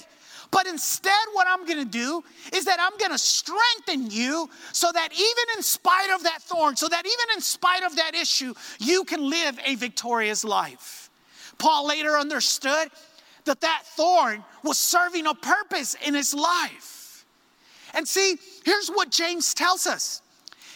But 0.49 0.65
instead, 0.65 1.13
what 1.33 1.45
I'm 1.47 1.65
gonna 1.65 1.85
do 1.85 2.23
is 2.53 2.65
that 2.65 2.79
I'm 2.79 2.97
gonna 2.97 3.17
strengthen 3.17 4.09
you 4.09 4.49
so 4.71 4.91
that 4.91 5.09
even 5.13 5.57
in 5.57 5.63
spite 5.63 6.09
of 6.13 6.23
that 6.23 6.41
thorn, 6.41 6.75
so 6.75 6.87
that 6.87 7.05
even 7.05 7.35
in 7.35 7.41
spite 7.41 7.83
of 7.83 7.95
that 7.97 8.15
issue, 8.15 8.53
you 8.79 9.03
can 9.03 9.29
live 9.29 9.59
a 9.65 9.75
victorious 9.75 10.43
life. 10.43 11.09
Paul 11.57 11.87
later 11.87 12.17
understood 12.17 12.89
that 13.45 13.61
that 13.61 13.83
thorn 13.85 14.43
was 14.63 14.77
serving 14.77 15.25
a 15.27 15.33
purpose 15.33 15.95
in 16.05 16.13
his 16.13 16.33
life. 16.33 17.25
And 17.93 18.07
see, 18.07 18.37
here's 18.65 18.89
what 18.89 19.11
James 19.11 19.53
tells 19.53 19.87
us. 19.87 20.21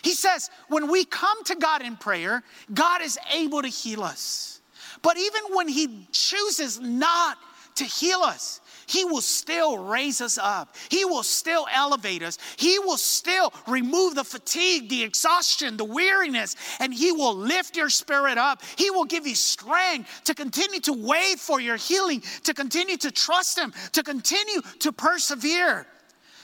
He 0.04 0.14
says, 0.14 0.50
when 0.68 0.90
we 0.90 1.06
come 1.06 1.44
to 1.46 1.56
God 1.56 1.82
in 1.82 1.96
prayer, 1.98 2.44
God 2.74 3.02
is 3.02 3.20
able 3.34 3.62
to 3.62 3.68
heal 3.68 4.04
us. 4.04 4.62
But 5.02 5.18
even 5.18 5.42
when 5.54 5.68
He 5.68 6.08
chooses 6.12 6.80
not 6.80 7.38
to 7.76 7.84
heal 7.84 8.20
us, 8.20 8.62
he 8.92 9.06
will 9.06 9.22
still 9.22 9.78
raise 9.78 10.20
us 10.20 10.38
up. 10.38 10.76
He 10.90 11.06
will 11.06 11.24
still 11.24 11.66
elevate 11.74 12.24
us. 12.24 12.38
He 12.58 12.78
will 12.78 12.98
still 12.98 13.54
remove 13.66 14.16
the 14.16 14.26
fatigue, 14.26 14.90
the 14.90 15.04
exhaustion, 15.04 15.78
the 15.78 15.86
weariness, 15.86 16.58
and 16.82 16.94
He 16.94 17.14
will 17.14 17.34
lift 17.34 17.78
your 17.78 17.88
spirit 17.88 18.38
up. 18.38 18.62
He 18.76 18.92
will 18.92 19.06
give 19.06 19.26
you 19.26 19.36
strength 19.36 20.26
to 20.26 20.34
continue 20.34 20.82
to 20.82 20.92
wait 20.92 21.40
for 21.40 21.62
your 21.62 21.78
healing, 21.78 22.22
to 22.44 22.54
continue 22.54 22.98
to 22.98 23.12
trust 23.12 23.58
Him, 23.58 23.72
to 23.94 24.04
continue 24.04 24.62
to 24.80 24.92
persevere. 24.92 25.88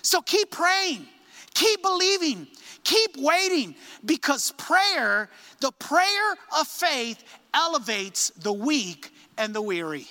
So 0.01 0.21
keep 0.21 0.49
praying, 0.49 1.05
keep 1.53 1.81
believing, 1.81 2.47
Keep 2.87 3.17
waiting 3.17 3.75
because 4.05 4.53
prayer, 4.53 5.29
the 5.59 5.73
prayer 5.73 6.37
of 6.57 6.65
faith, 6.65 7.21
elevates 7.53 8.29
the 8.29 8.53
weak 8.53 9.11
and 9.37 9.53
the 9.53 9.61
weary. 9.61 10.07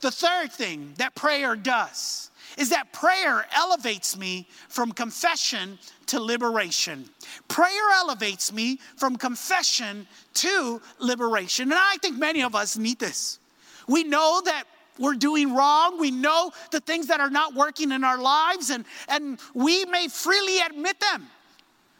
The 0.00 0.12
third 0.12 0.52
thing 0.52 0.94
that 0.98 1.16
prayer 1.16 1.56
does 1.56 2.30
is 2.56 2.70
that 2.70 2.92
prayer 2.92 3.44
elevates 3.52 4.16
me 4.16 4.46
from 4.68 4.92
confession 4.92 5.76
to 6.06 6.20
liberation. 6.20 7.10
Prayer 7.48 7.90
elevates 7.96 8.52
me 8.52 8.78
from 8.96 9.16
confession 9.16 10.06
to 10.34 10.80
liberation. 11.00 11.72
And 11.72 11.80
I 11.82 11.96
think 12.00 12.16
many 12.16 12.44
of 12.44 12.54
us 12.54 12.76
need 12.76 13.00
this. 13.00 13.40
We 13.88 14.04
know 14.04 14.40
that 14.44 14.66
we're 15.00 15.14
doing 15.14 15.52
wrong. 15.52 15.98
We 15.98 16.12
know 16.12 16.52
the 16.70 16.78
things 16.78 17.08
that 17.08 17.18
are 17.18 17.30
not 17.30 17.56
working 17.56 17.90
in 17.90 18.04
our 18.04 18.18
lives, 18.18 18.70
and, 18.70 18.84
and 19.08 19.40
we 19.52 19.84
may 19.86 20.06
freely 20.06 20.60
admit 20.60 21.00
them. 21.00 21.28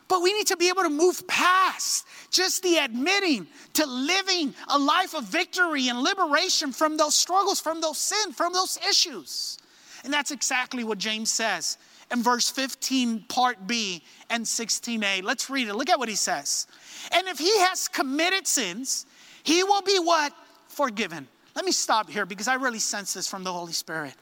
But 0.09 0.23
we 0.23 0.33
need 0.33 0.47
to 0.47 0.57
be 0.57 0.69
able 0.69 0.83
to 0.83 0.91
move 0.91 1.27
past 1.29 2.07
just 2.31 2.63
the 2.63 2.79
admitting 2.79 3.47
to 3.75 3.87
living 3.87 4.55
a 4.69 4.79
life 4.79 5.15
of 5.15 5.25
victory 5.25 5.89
and 5.89 6.01
liberation 6.01 6.73
from 6.73 6.97
those 6.97 7.15
struggles, 7.15 7.61
from 7.61 7.83
those 7.83 7.99
sin, 7.99 8.33
from 8.33 8.55
those 8.55 8.79
issues. 8.89 9.59
And 10.05 10.13
that's 10.13 10.31
exactly 10.31 10.83
what 10.83 10.99
James 10.99 11.31
says 11.31 11.77
in 12.11 12.23
verse 12.23 12.49
15, 12.51 13.25
part 13.29 13.67
B 13.67 14.03
and 14.31 14.45
16a. 14.45 15.23
Let's 15.23 15.51
read 15.51 15.69
it. 15.69 15.75
Look 15.75 15.91
at 15.91 15.99
what 15.99 16.09
he 16.09 16.15
says. 16.15 16.67
And 17.13 17.29
if 17.29 17.39
he 17.39 17.59
has 17.61 17.87
committed 17.87 18.47
sins, 18.47 19.05
he 19.43 19.63
will 19.63 19.83
be 19.83 19.99
what? 19.99 20.33
Forgiven. 20.69 21.29
Let 21.55 21.67
me 21.67 21.73
stop 21.73 22.09
here 22.09 22.25
because 22.25 22.49
I 22.49 22.55
really 22.55 22.79
sense 22.79 23.13
this 23.13 23.29
from 23.29 23.45
the 23.45 23.53
Holy 23.53 23.73
Spirit. 23.73 24.15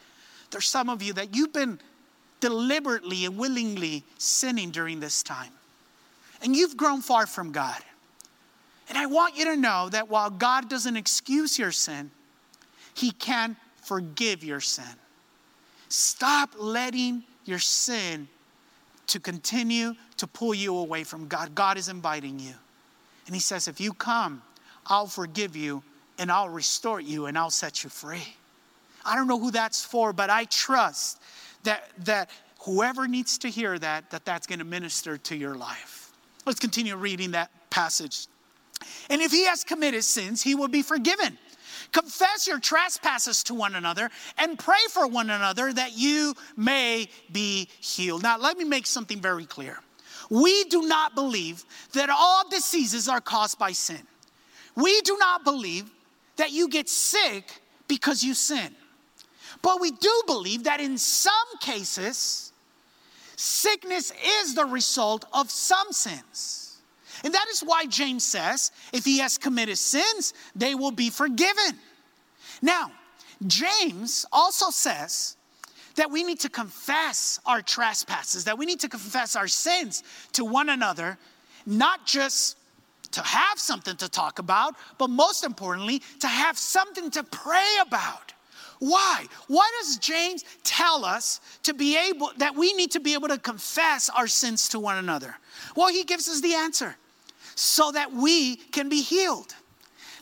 There's 0.51 0.67
some 0.67 0.89
of 0.89 1.03
you 1.03 1.13
that 1.13 1.37
you've 1.37 1.53
been 1.53 1.79
deliberately 2.41 3.25
and 3.25 3.37
willingly 3.37 4.05
sinning 4.19 4.71
during 4.71 4.99
this 4.99 5.23
time 5.23 5.53
and 6.43 6.55
you've 6.55 6.77
grown 6.77 7.01
far 7.01 7.27
from 7.27 7.53
God. 7.53 7.81
And 8.89 8.97
I 8.97 9.07
want 9.07 9.37
you 9.37 9.47
to 9.47 9.57
know 9.57 9.89
that 9.91 10.09
while 10.09 10.31
God 10.31 10.69
doesn't 10.69 10.97
excuse 10.97 11.59
your 11.59 11.73
sin, 11.73 12.11
He 12.95 13.11
can 13.11 13.57
forgive 13.83 14.45
your 14.45 14.61
sin. 14.61 14.85
Stop 15.89 16.55
letting 16.59 17.25
your 17.45 17.59
sin 17.59 18.29
to 19.09 19.21
continue 19.21 19.95
to 20.17 20.27
pull 20.27 20.55
you 20.55 20.77
away 20.77 21.05
from 21.05 21.29
God. 21.29 21.55
God 21.55 21.79
is 21.79 21.89
inviting 21.89 22.39
you. 22.39 22.55
And 23.27 23.35
He 23.35 23.41
says, 23.41 23.69
if 23.69 23.81
you 23.81 23.93
come, 23.93 24.43
I'll 24.87 25.07
forgive 25.07 25.57
you 25.57 25.83
and 26.19 26.31
I'll 26.31 26.49
restore 26.49 27.01
you 27.01 27.27
and 27.27 27.37
I'll 27.37 27.51
set 27.51 27.85
you 27.85 27.91
free. 27.91 28.35
I 29.05 29.15
don't 29.15 29.29
know 29.29 29.39
who 29.39 29.51
that's 29.51 29.85
for, 29.85 30.13
but 30.13 30.31
I 30.31 30.45
trust 30.45 31.21
that, 31.63 31.91
that 32.05 32.31
whoever 32.61 33.07
needs 33.07 33.39
to 33.39 33.49
hear 33.49 33.79
that, 33.79 34.11
that 34.11 34.25
that's 34.25 34.47
going 34.47 34.59
to 34.59 34.65
minister 34.65 35.17
to 35.19 35.37
your 35.37 35.55
life. 35.55 36.06
Let's 36.47 36.61
continue 36.61 36.97
reading 36.97 37.33
that 37.33 37.51
passage. 37.71 38.29
And 39.11 39.21
if 39.21 39.33
he 39.33 39.45
has 39.47 39.65
committed 39.65 40.05
sins, 40.05 40.43
he 40.43 40.55
will 40.55 40.69
be 40.69 40.83
forgiven. 40.83 41.37
Confess 41.93 42.47
your 42.47 42.61
trespasses 42.61 43.43
to 43.45 43.55
one 43.55 43.75
another 43.75 44.11
and 44.39 44.59
pray 44.59 44.75
for 44.91 45.07
one 45.07 45.31
another 45.31 45.73
that 45.73 45.97
you 45.97 46.35
may 46.57 47.09
be 47.33 47.69
healed. 47.81 48.23
Now, 48.23 48.39
let 48.39 48.57
me 48.57 48.65
make 48.65 48.87
something 48.87 49.21
very 49.21 49.45
clear. 49.45 49.79
We 50.31 50.65
do 50.65 50.83
not 50.83 51.15
believe 51.15 51.65
that 51.93 52.11
all 52.11 52.49
diseases 52.49 53.09
are 53.09 53.21
caused 53.21 53.59
by 53.59 53.73
sin. 53.73 54.01
We 54.75 55.01
do 55.03 55.17
not 55.19 55.45
believe 55.45 55.91
that 56.37 56.53
you 56.53 56.69
get 56.69 56.89
sick 56.89 57.61
because 57.89 58.23
you 58.23 58.35
sin. 58.35 58.75
But 59.63 59.81
we 59.81 59.91
do 59.91 60.23
believe 60.27 60.65
that 60.65 60.81
in 60.81 60.99
some 60.99 61.33
cases, 61.61 62.53
Sickness 63.37 64.13
is 64.41 64.55
the 64.55 64.65
result 64.65 65.27
of 65.33 65.51
some 65.51 65.93
sins. 65.93 66.79
And 67.23 67.33
that 67.33 67.47
is 67.51 67.61
why 67.61 67.87
James 67.87 68.25
says, 68.25 68.73
if 68.93 69.05
he 69.05 69.19
has 69.19 69.39
committed 69.39 69.79
sins, 69.79 70.35
they 70.55 70.75
will 70.75 70.91
be 70.91 71.11
forgiven. 71.11 71.79
Now, 72.63 72.91
James 73.47 74.27
also 74.33 74.71
says 74.71 75.37
that 75.97 76.11
we 76.11 76.23
need 76.23 76.41
to 76.41 76.49
confess 76.49 77.41
our 77.47 77.63
trespasses, 77.63 78.45
that 78.45 78.59
we 78.59 78.67
need 78.67 78.81
to 78.81 78.89
confess 78.89 79.37
our 79.37 79.49
sins 79.49 80.03
to 80.33 80.45
one 80.45 80.69
another, 80.69 81.19
not 81.67 82.07
just 82.07 82.57
to 83.13 83.23
have 83.23 83.59
something 83.59 83.97
to 83.97 84.09
talk 84.09 84.39
about, 84.39 84.75
but 84.99 85.09
most 85.09 85.45
importantly, 85.45 86.03
to 86.21 86.29
have 86.29 86.59
something 86.59 87.11
to 87.11 87.23
pray 87.23 87.77
about. 87.87 88.33
Why? 88.79 89.27
Why 89.49 89.71
does 89.81 89.99
James 89.99 90.45
tell 90.65 91.05
us 91.05 91.41
to 91.63 91.75
be 91.75 91.97
able 91.97 92.31
that 92.39 92.55
we 92.55 92.73
need 92.75 92.91
to 92.93 93.01
be 93.01 93.15
able 93.15 93.29
to 93.29 93.39
confess 93.39 94.09
our 94.11 94.27
sins 94.27 94.69
to 94.71 94.79
one 94.81 94.99
another? 94.99 95.37
Well, 95.75 95.89
he 95.89 96.05
gives 96.05 96.29
us 96.29 96.41
the 96.41 96.55
answer 96.55 96.97
so 97.55 97.91
that 97.93 98.13
we 98.13 98.57
can 98.57 98.89
be 98.89 99.01
healed. 99.01 99.55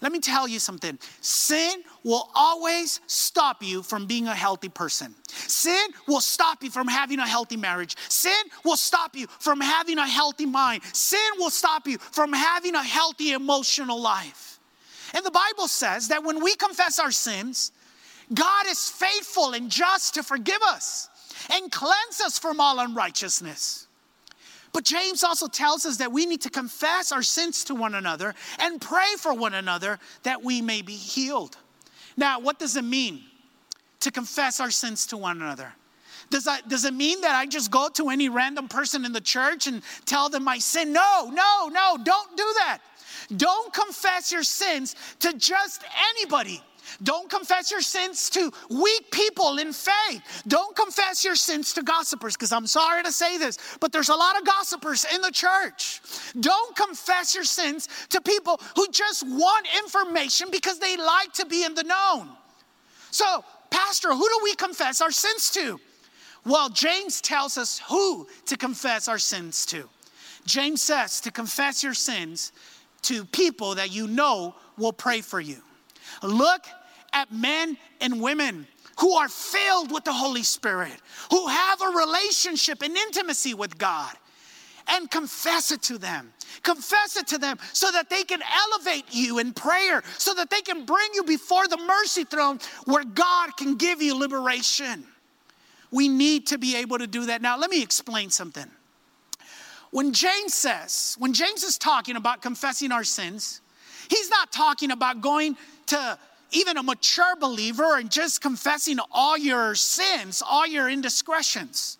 Let 0.00 0.12
me 0.12 0.20
tell 0.20 0.46
you 0.46 0.58
something. 0.58 0.98
Sin 1.22 1.82
will 2.02 2.28
always 2.34 3.00
stop 3.06 3.62
you 3.62 3.82
from 3.82 4.06
being 4.06 4.28
a 4.28 4.34
healthy 4.34 4.68
person. 4.68 5.14
Sin 5.28 5.88
will 6.06 6.20
stop 6.20 6.62
you 6.62 6.70
from 6.70 6.86
having 6.88 7.18
a 7.20 7.26
healthy 7.26 7.56
marriage. 7.56 7.96
Sin 8.10 8.32
will 8.64 8.76
stop 8.76 9.16
you 9.16 9.26
from 9.26 9.60
having 9.60 9.98
a 9.98 10.06
healthy 10.06 10.46
mind. 10.46 10.82
Sin 10.92 11.18
will 11.38 11.50
stop 11.50 11.86
you 11.86 11.96
from 11.96 12.32
having 12.32 12.74
a 12.74 12.82
healthy 12.82 13.32
emotional 13.32 14.00
life. 14.00 14.58
And 15.14 15.24
the 15.24 15.30
Bible 15.30 15.68
says 15.68 16.08
that 16.08 16.22
when 16.22 16.42
we 16.42 16.54
confess 16.56 16.98
our 16.98 17.12
sins, 17.12 17.72
God 18.32 18.66
is 18.68 18.88
faithful 18.88 19.52
and 19.52 19.70
just 19.70 20.14
to 20.14 20.22
forgive 20.22 20.62
us 20.62 21.08
and 21.52 21.70
cleanse 21.70 22.20
us 22.24 22.38
from 22.38 22.60
all 22.60 22.78
unrighteousness. 22.78 23.86
But 24.72 24.84
James 24.84 25.22
also 25.22 25.46
tells 25.46 25.86
us 25.86 25.98
that 25.98 26.10
we 26.10 26.26
need 26.26 26.40
to 26.42 26.50
confess 26.50 27.12
our 27.12 27.22
sins 27.22 27.62
to 27.64 27.74
one 27.74 27.94
another 27.94 28.34
and 28.58 28.80
pray 28.80 29.14
for 29.18 29.32
one 29.32 29.54
another 29.54 30.00
that 30.24 30.42
we 30.42 30.60
may 30.60 30.82
be 30.82 30.94
healed. 30.94 31.56
Now, 32.16 32.40
what 32.40 32.58
does 32.58 32.76
it 32.76 32.84
mean 32.84 33.22
to 34.00 34.10
confess 34.10 34.58
our 34.58 34.70
sins 34.70 35.06
to 35.08 35.16
one 35.16 35.40
another? 35.40 35.72
Does, 36.30 36.48
does 36.66 36.84
it 36.84 36.94
mean 36.94 37.20
that 37.20 37.36
I 37.36 37.46
just 37.46 37.70
go 37.70 37.88
to 37.90 38.08
any 38.08 38.28
random 38.28 38.66
person 38.66 39.04
in 39.04 39.12
the 39.12 39.20
church 39.20 39.68
and 39.68 39.82
tell 40.06 40.28
them 40.28 40.42
my 40.42 40.58
sin? 40.58 40.92
No, 40.92 41.30
no, 41.32 41.68
no, 41.68 41.96
don't 42.02 42.36
do 42.36 42.52
that. 42.56 42.78
Don't 43.36 43.72
confess 43.72 44.32
your 44.32 44.42
sins 44.42 44.96
to 45.20 45.32
just 45.34 45.84
anybody. 46.10 46.60
Don't 47.02 47.28
confess 47.28 47.70
your 47.70 47.80
sins 47.80 48.30
to 48.30 48.52
weak 48.70 49.10
people 49.10 49.58
in 49.58 49.72
faith. 49.72 50.22
Don't 50.46 50.74
confess 50.76 51.24
your 51.24 51.34
sins 51.34 51.72
to 51.74 51.82
gossipers, 51.82 52.34
because 52.34 52.52
I'm 52.52 52.66
sorry 52.66 53.02
to 53.02 53.12
say 53.12 53.38
this, 53.38 53.58
but 53.80 53.92
there's 53.92 54.08
a 54.08 54.14
lot 54.14 54.38
of 54.38 54.46
gossipers 54.46 55.04
in 55.12 55.20
the 55.20 55.30
church. 55.30 56.00
Don't 56.40 56.76
confess 56.76 57.34
your 57.34 57.44
sins 57.44 57.88
to 58.10 58.20
people 58.20 58.60
who 58.76 58.88
just 58.88 59.26
want 59.26 59.66
information 59.78 60.50
because 60.50 60.78
they 60.78 60.96
like 60.96 61.32
to 61.34 61.46
be 61.46 61.64
in 61.64 61.74
the 61.74 61.84
known. 61.84 62.28
So, 63.10 63.44
Pastor, 63.70 64.12
who 64.12 64.28
do 64.28 64.40
we 64.42 64.54
confess 64.54 65.00
our 65.00 65.10
sins 65.10 65.50
to? 65.50 65.80
Well, 66.44 66.68
James 66.68 67.20
tells 67.20 67.56
us 67.56 67.80
who 67.88 68.28
to 68.46 68.56
confess 68.56 69.08
our 69.08 69.18
sins 69.18 69.64
to. 69.66 69.88
James 70.46 70.82
says 70.82 71.20
to 71.22 71.30
confess 71.30 71.82
your 71.82 71.94
sins 71.94 72.52
to 73.02 73.24
people 73.24 73.74
that 73.76 73.90
you 73.90 74.06
know 74.06 74.54
will 74.76 74.92
pray 74.92 75.20
for 75.20 75.40
you. 75.40 75.56
Look 76.22 76.64
at 77.14 77.32
men 77.32 77.78
and 78.02 78.20
women 78.20 78.66
who 79.00 79.14
are 79.14 79.28
filled 79.28 79.90
with 79.90 80.04
the 80.04 80.12
Holy 80.12 80.42
Spirit, 80.42 80.92
who 81.30 81.46
have 81.48 81.80
a 81.80 81.96
relationship 81.96 82.82
and 82.82 82.96
intimacy 82.96 83.54
with 83.54 83.78
God, 83.78 84.12
and 84.88 85.10
confess 85.10 85.70
it 85.70 85.82
to 85.82 85.96
them. 85.96 86.32
Confess 86.62 87.16
it 87.16 87.26
to 87.28 87.38
them 87.38 87.58
so 87.72 87.90
that 87.90 88.10
they 88.10 88.22
can 88.22 88.40
elevate 88.42 89.04
you 89.10 89.38
in 89.38 89.52
prayer, 89.52 90.02
so 90.18 90.34
that 90.34 90.50
they 90.50 90.60
can 90.60 90.84
bring 90.84 91.08
you 91.14 91.24
before 91.24 91.66
the 91.66 91.78
mercy 91.78 92.24
throne 92.24 92.58
where 92.84 93.04
God 93.04 93.56
can 93.56 93.76
give 93.76 94.02
you 94.02 94.14
liberation. 94.14 95.04
We 95.90 96.08
need 96.08 96.48
to 96.48 96.58
be 96.58 96.76
able 96.76 96.98
to 96.98 97.06
do 97.06 97.26
that. 97.26 97.40
Now, 97.40 97.56
let 97.56 97.70
me 97.70 97.82
explain 97.82 98.30
something. 98.30 98.66
When 99.90 100.12
James 100.12 100.52
says, 100.52 101.16
when 101.18 101.32
James 101.32 101.62
is 101.62 101.78
talking 101.78 102.16
about 102.16 102.42
confessing 102.42 102.92
our 102.92 103.04
sins, 103.04 103.60
he's 104.08 104.28
not 104.28 104.52
talking 104.52 104.90
about 104.90 105.20
going 105.20 105.56
to 105.86 106.18
even 106.54 106.76
a 106.76 106.82
mature 106.82 107.36
believer 107.36 107.98
and 107.98 108.10
just 108.10 108.40
confessing 108.40 108.98
all 109.10 109.36
your 109.36 109.74
sins, 109.74 110.42
all 110.46 110.66
your 110.66 110.88
indiscretions. 110.88 111.98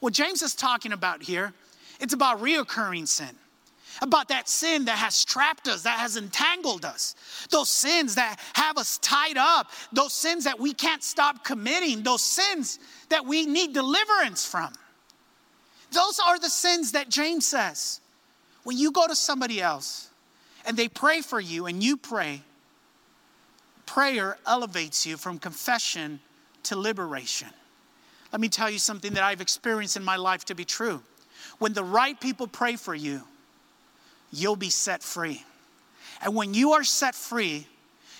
What 0.00 0.12
James 0.12 0.42
is 0.42 0.54
talking 0.54 0.92
about 0.92 1.22
here, 1.22 1.52
it's 2.00 2.12
about 2.12 2.40
reoccurring 2.40 3.08
sin. 3.08 3.30
About 4.02 4.28
that 4.28 4.48
sin 4.48 4.86
that 4.86 4.98
has 4.98 5.24
trapped 5.24 5.68
us, 5.68 5.82
that 5.82 5.98
has 5.98 6.16
entangled 6.16 6.84
us. 6.84 7.14
Those 7.50 7.70
sins 7.70 8.16
that 8.16 8.40
have 8.54 8.76
us 8.76 8.98
tied 8.98 9.36
up. 9.36 9.70
Those 9.92 10.12
sins 10.12 10.44
that 10.44 10.58
we 10.58 10.74
can't 10.74 11.02
stop 11.02 11.44
committing. 11.44 12.02
Those 12.02 12.22
sins 12.22 12.80
that 13.08 13.24
we 13.24 13.46
need 13.46 13.72
deliverance 13.72 14.44
from. 14.44 14.72
Those 15.92 16.18
are 16.18 16.40
the 16.40 16.50
sins 16.50 16.92
that 16.92 17.08
James 17.08 17.46
says. 17.46 18.00
When 18.64 18.76
you 18.76 18.90
go 18.90 19.06
to 19.06 19.14
somebody 19.14 19.60
else 19.62 20.10
and 20.66 20.76
they 20.76 20.88
pray 20.88 21.20
for 21.20 21.40
you 21.40 21.66
and 21.66 21.82
you 21.82 21.96
pray, 21.96 22.42
prayer 23.86 24.38
elevates 24.46 25.06
you 25.06 25.16
from 25.16 25.38
confession 25.38 26.20
to 26.64 26.76
liberation. 26.76 27.48
Let 28.32 28.40
me 28.40 28.48
tell 28.48 28.68
you 28.68 28.78
something 28.78 29.14
that 29.14 29.22
I've 29.22 29.40
experienced 29.40 29.96
in 29.96 30.04
my 30.04 30.16
life 30.16 30.44
to 30.46 30.54
be 30.54 30.64
true. 30.64 31.02
When 31.58 31.72
the 31.72 31.84
right 31.84 32.18
people 32.18 32.46
pray 32.46 32.76
for 32.76 32.94
you, 32.94 33.22
you'll 34.32 34.56
be 34.56 34.70
set 34.70 35.02
free. 35.02 35.44
And 36.22 36.34
when 36.34 36.54
you 36.54 36.72
are 36.72 36.84
set 36.84 37.14
free, 37.14 37.66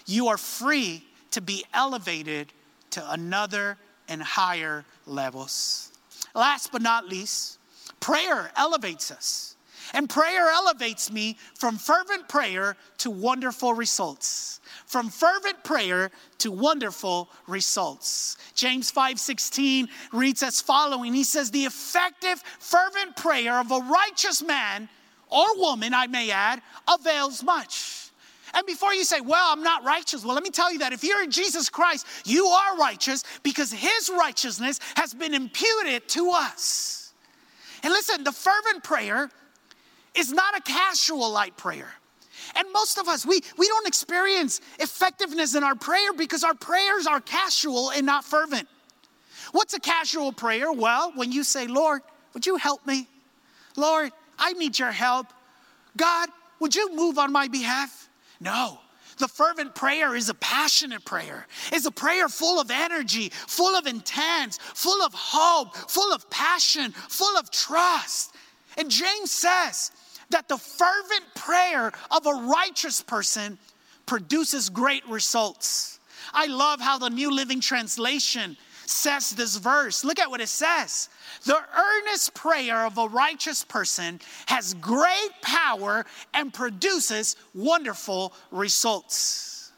you 0.07 0.29
are 0.29 0.37
free 0.37 1.05
to 1.33 1.41
be 1.41 1.65
elevated 1.73 2.53
to 2.91 3.13
another 3.13 3.77
and 4.09 4.23
higher 4.23 4.85
levels. 5.07 5.91
Last 6.35 6.71
but 6.71 6.83
not 6.83 7.09
least, 7.09 7.59
prayer 8.01 8.51
elevates 8.57 9.11
us. 9.11 9.57
And 9.93 10.09
prayer 10.09 10.49
elevates 10.49 11.11
me 11.11 11.37
from 11.55 11.77
fervent 11.77 12.29
prayer 12.29 12.77
to 12.99 13.11
wonderful 13.11 13.75
results. 13.75 14.61
From 14.95 15.11
fervent 15.11 15.65
prayer 15.65 16.13
to 16.39 16.53
wonderful 16.53 17.29
results. 17.49 18.37
James 18.55 18.93
5:16 18.93 19.89
reads 20.13 20.41
as 20.41 20.61
following. 20.61 21.13
He 21.13 21.25
says, 21.25 21.51
"The 21.51 21.65
effective 21.65 22.41
fervent 22.61 23.17
prayer 23.17 23.59
of 23.59 23.73
a 23.73 23.81
righteous 23.81 24.41
man 24.41 24.89
or 25.31 25.53
woman, 25.57 25.95
I 25.95 26.07
may 26.07 26.31
add, 26.31 26.63
avails 26.87 27.43
much." 27.43 28.13
And 28.53 28.65
before 28.69 28.95
you 28.95 29.03
say, 29.03 29.21
well, 29.21 29.51
I'm 29.51 29.65
not 29.65 29.83
righteous, 29.83 30.23
well, 30.23 30.35
let 30.35 30.45
me 30.45 30.51
tell 30.51 30.73
you 30.73 30.79
that 30.79 30.93
if 30.93 31.03
you're 31.03 31.25
in 31.25 31.33
Jesus 31.33 31.69
Christ, 31.69 32.07
you 32.25 32.47
are 32.47 32.77
righteous 32.77 33.25
because 33.43 33.73
his 33.73 34.09
righteousness 34.09 34.79
has 34.95 35.13
been 35.13 35.35
imputed 35.35 36.09
to 36.11 36.31
us. 36.31 37.13
And 37.83 37.93
listen, 37.93 38.23
the 38.23 38.31
fervent 38.31 38.85
prayer 38.85 39.29
is 40.15 40.31
not 40.31 40.57
a 40.57 40.61
casual 40.61 41.31
light 41.31 41.57
prayer. 41.57 41.97
And 42.57 42.69
most 42.73 42.99
of 42.99 43.09
us, 43.09 43.27
we, 43.27 43.41
we 43.59 43.69
don't 43.69 43.87
experience 43.87 44.61
effectiveness 44.79 45.55
in 45.55 45.65
our 45.65 45.75
prayer 45.75 46.13
because 46.13 46.45
our 46.45 46.55
prayers 46.55 47.07
are 47.07 47.21
casual 47.21 47.91
and 47.91 48.07
not 48.07 48.25
fervent. 48.25 48.69
What's 49.53 49.75
a 49.75 49.81
casual 49.81 50.33
prayer? 50.33 50.73
Well, 50.73 51.13
when 51.15 51.33
you 51.33 51.45
say, 51.45 51.67
Lord, 51.67 52.03
would 52.33 52.47
you 52.47 52.57
help 52.57 52.87
me? 52.87 53.09
Lord, 53.77 54.13
I 54.39 54.53
need 54.55 54.79
your 54.79 54.93
help. 54.93 55.27
God, 55.97 56.29
would 56.61 56.75
you 56.75 56.95
move 56.95 57.19
on 57.19 57.33
my 57.33 57.49
behalf? 57.49 58.09
No. 58.41 58.79
The 59.19 59.29
fervent 59.29 59.75
prayer 59.75 60.17
is 60.17 60.29
a 60.29 60.35
passionate 60.35 61.05
prayer. 61.05 61.47
It's 61.73 61.87
a 61.87 61.91
prayer 61.91 62.29
full 62.29 62.61
of 62.61 62.71
energy, 62.71 63.31
full 63.31 63.77
of 63.77 63.87
intent, 63.87 64.59
full 64.75 65.03
of 65.03 65.13
hope, 65.15 65.77
full 65.77 66.13
of 66.13 66.29
passion, 66.31 66.91
full 66.93 67.37
of 67.39 67.51
trust. 67.51 68.35
And 68.77 68.91
James 68.91 69.31
says 69.31 69.93
that 70.35 70.49
the 70.49 70.59
fervent 70.59 71.25
prayer 71.37 71.93
of 72.11 72.27
a 72.27 72.33
righteous 72.33 73.01
person 73.01 73.57
produces 74.05 74.69
great 74.69 75.09
results. 75.09 76.01
I 76.33 76.47
love 76.47 76.81
how 76.81 76.99
the 76.99 77.09
New 77.09 77.31
Living 77.31 77.61
Translation 77.61 78.57
says 78.85 79.31
this 79.31 79.57
verse. 79.57 80.05
Look 80.05 80.19
at 80.19 80.29
what 80.29 80.41
it 80.41 80.49
says. 80.49 81.09
The 81.47 81.57
earnest 81.57 82.35
prayer 82.35 82.85
of 82.85 82.99
a 82.99 83.07
righteous 83.07 83.63
person 83.63 84.21
has 84.47 84.75
great 84.75 85.31
power 85.41 86.05
and 86.35 86.53
produces 86.53 87.37
wonderful 87.55 88.33
results. 88.51 89.71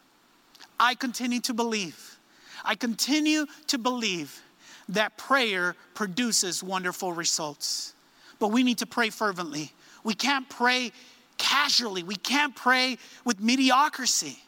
I 0.81 0.95
continue 0.95 1.41
to 1.41 1.53
believe, 1.53 2.19
I 2.65 2.77
continue 2.77 3.45
to 3.67 3.77
believe 3.77 4.41
that 4.89 5.19
prayer 5.19 5.77
produces 5.95 6.63
wonderful 6.63 7.13
results. 7.13 7.93
But 8.39 8.49
we 8.49 8.63
need 8.63 8.79
to 8.79 8.87
pray 8.87 9.11
fervently. 9.11 9.73
We 10.07 10.15
can't 10.15 10.49
pray 10.49 10.93
casually, 11.37 12.05
we 12.05 12.15
can't 12.15 12.55
pray 12.55 12.97
with 13.25 13.41
mediocrity. 13.41 14.39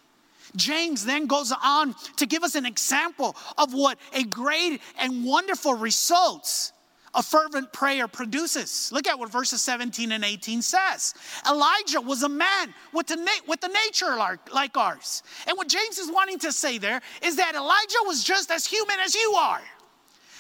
James 0.55 1.05
then 1.05 1.27
goes 1.27 1.53
on 1.53 1.97
to 2.17 2.27
give 2.27 2.45
us 2.45 2.55
an 2.55 2.65
example 2.65 3.37
of 3.59 3.75
what 3.75 3.99
a 4.15 4.23
great 4.23 4.81
and 5.01 5.25
wonderful 5.25 5.75
results 5.75 6.73
a 7.15 7.23
fervent 7.23 7.73
prayer 7.73 8.07
produces. 8.07 8.93
Look 8.93 9.09
at 9.09 9.19
what 9.19 9.33
verses 9.33 9.61
17 9.63 10.13
and 10.13 10.25
18 10.25 10.63
says. 10.63 11.15
Elijah 11.49 12.01
was 12.01 12.23
a 12.23 12.29
man 12.29 12.73
with 12.93 13.09
the, 13.09 13.17
na- 13.17 13.45
with 13.49 13.61
the 13.61 13.69
nature 13.87 14.15
like, 14.17 14.55
like 14.55 14.77
ours. 14.77 15.25
And 15.49 15.57
what 15.57 15.69
James 15.69 15.99
is 15.99 16.13
wanting 16.13 16.39
to 16.41 16.53
say 16.53 16.79
there 16.79 17.01
is 17.23 17.35
that 17.37 17.55
Elijah 17.57 17.99
was 18.05 18.23
just 18.23 18.53
as 18.53 18.67
human 18.67 18.97
as 19.01 19.15
you 19.15 19.33
are. 19.33 19.63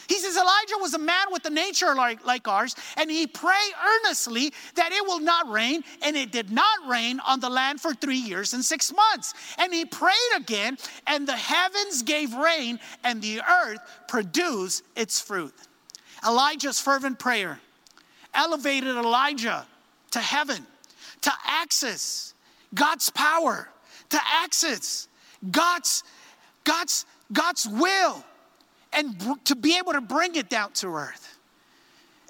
He 0.08 0.18
says 0.18 0.36
Elijah 0.36 0.78
was 0.80 0.94
a 0.94 0.98
man 0.98 1.26
with 1.30 1.44
a 1.44 1.50
nature 1.50 1.94
like, 1.94 2.24
like 2.24 2.48
ours, 2.48 2.74
and 2.96 3.10
he 3.10 3.26
prayed 3.26 3.72
earnestly 3.86 4.54
that 4.74 4.90
it 4.90 5.04
will 5.06 5.20
not 5.20 5.50
rain, 5.50 5.84
and 6.02 6.16
it 6.16 6.32
did 6.32 6.50
not 6.50 6.88
rain 6.88 7.20
on 7.20 7.40
the 7.40 7.50
land 7.50 7.78
for 7.78 7.92
three 7.92 8.16
years 8.16 8.54
and 8.54 8.64
six 8.64 8.90
months. 8.92 9.34
And 9.58 9.72
he 9.72 9.84
prayed 9.84 10.14
again, 10.36 10.78
and 11.06 11.28
the 11.28 11.36
heavens 11.36 12.02
gave 12.02 12.32
rain, 12.34 12.80
and 13.04 13.20
the 13.20 13.42
earth 13.42 13.80
produced 14.08 14.82
its 14.96 15.20
fruit. 15.20 15.54
Elijah's 16.26 16.80
fervent 16.80 17.18
prayer 17.18 17.60
elevated 18.34 18.96
Elijah 18.96 19.66
to 20.12 20.20
heaven, 20.20 20.66
to 21.20 21.32
access 21.44 22.32
God's 22.74 23.10
power, 23.10 23.68
to 24.08 24.18
access 24.42 25.08
God's, 25.50 26.02
God's, 26.64 27.04
God's 27.30 27.68
will 27.68 28.24
and 28.92 29.16
br- 29.18 29.32
to 29.44 29.56
be 29.56 29.76
able 29.76 29.92
to 29.92 30.00
bring 30.00 30.34
it 30.34 30.48
down 30.48 30.72
to 30.72 30.88
earth. 30.88 31.38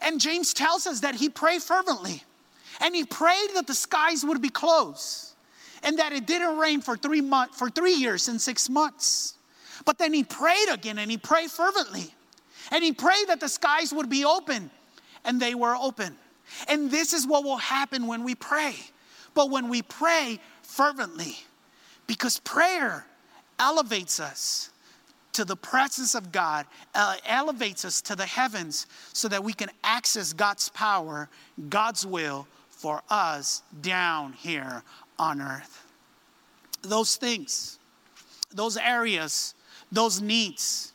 And 0.01 0.21
James 0.21 0.55
tells 0.55 0.87
us 0.87 1.01
that 1.01 1.15
he 1.15 1.29
prayed 1.29 1.63
fervently 1.63 2.23
and 2.81 2.95
he 2.95 3.05
prayed 3.05 3.51
that 3.55 3.67
the 3.67 3.75
skies 3.75 4.25
would 4.25 4.41
be 4.41 4.49
closed 4.49 5.35
and 5.83 5.99
that 5.99 6.13
it 6.13 6.27
didn't 6.27 6.59
rain 6.59 6.81
for 6.81 6.97
three 6.97 7.21
months 7.21 7.59
for 7.59 7.71
three 7.71 7.95
years 7.95 8.29
and 8.29 8.41
six 8.41 8.69
months. 8.69 9.35
But 9.85 9.99
then 9.99 10.13
he 10.13 10.25
prayed 10.25 10.69
again 10.71 10.99
and 10.99 11.11
he 11.11 11.17
prayed 11.17 11.51
fervently. 11.51 12.15
And 12.71 12.85
he 12.85 12.93
prayed 12.93 13.29
that 13.29 13.41
the 13.41 13.49
skies 13.49 13.93
would 13.93 14.09
be 14.09 14.25
open 14.25 14.71
and 15.25 15.41
they 15.41 15.55
were 15.55 15.75
open. 15.75 16.17
And 16.69 16.91
this 16.91 17.13
is 17.13 17.27
what 17.27 17.45
will 17.45 17.57
happen 17.57 18.07
when 18.07 18.25
we 18.25 18.35
pray. 18.35 18.75
But 19.35 19.51
when 19.51 19.69
we 19.69 19.83
pray 19.83 20.41
fervently, 20.63 21.37
because 22.07 22.41
prayer 22.41 23.07
elevates 23.59 24.21
us 24.21 24.71
to 25.39 25.45
the 25.45 25.55
presence 25.55 26.17
of 26.17 26.33
God, 26.33 26.67
uh, 26.97 27.15
elevates 27.25 27.85
us 27.85 28.03
to 28.03 28.17
the 28.17 28.27
heavens 28.27 28.89
so 29.13 29.29
that 29.29 29.45
we 29.45 29.53
can 29.53 29.71
access 29.85 30.33
God's 30.33 30.69
power, 30.71 31.29
God's 31.69 32.05
will 32.05 32.49
for 32.71 33.03
us 33.09 33.63
down 33.81 34.33
here 34.33 34.83
on 35.17 35.41
earth. 35.41 35.87
Those 36.83 37.15
things, 37.15 37.79
those 38.53 38.77
areas, 38.77 39.55
those 39.93 40.21
needs 40.21 40.93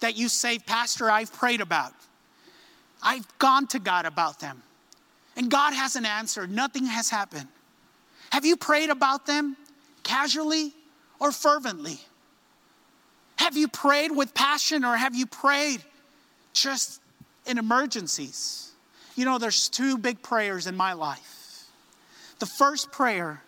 that 0.00 0.16
you 0.16 0.28
say, 0.28 0.58
Pastor, 0.58 1.08
I've 1.08 1.32
prayed 1.32 1.60
about. 1.60 1.92
I've 3.00 3.38
gone 3.38 3.68
to 3.68 3.78
God 3.78 4.04
about 4.04 4.40
them. 4.40 4.64
And 5.36 5.48
God 5.48 5.72
hasn't 5.74 6.06
answered, 6.06 6.50
nothing 6.50 6.86
has 6.86 7.08
happened. 7.08 7.46
Have 8.32 8.44
you 8.44 8.56
prayed 8.56 8.90
about 8.90 9.26
them 9.26 9.56
casually 10.02 10.72
or 11.20 11.30
fervently? 11.30 12.00
Have 13.36 13.56
you 13.56 13.68
prayed 13.68 14.10
with 14.10 14.34
passion 14.34 14.84
or 14.84 14.96
have 14.96 15.14
you 15.14 15.26
prayed 15.26 15.82
just 16.52 17.00
in 17.46 17.58
emergencies? 17.58 18.72
You 19.14 19.24
know, 19.24 19.38
there's 19.38 19.68
two 19.68 19.98
big 19.98 20.22
prayers 20.22 20.66
in 20.66 20.76
my 20.76 20.92
life. 20.92 21.64
The 22.38 22.46
first 22.46 22.92
prayer 22.92 23.42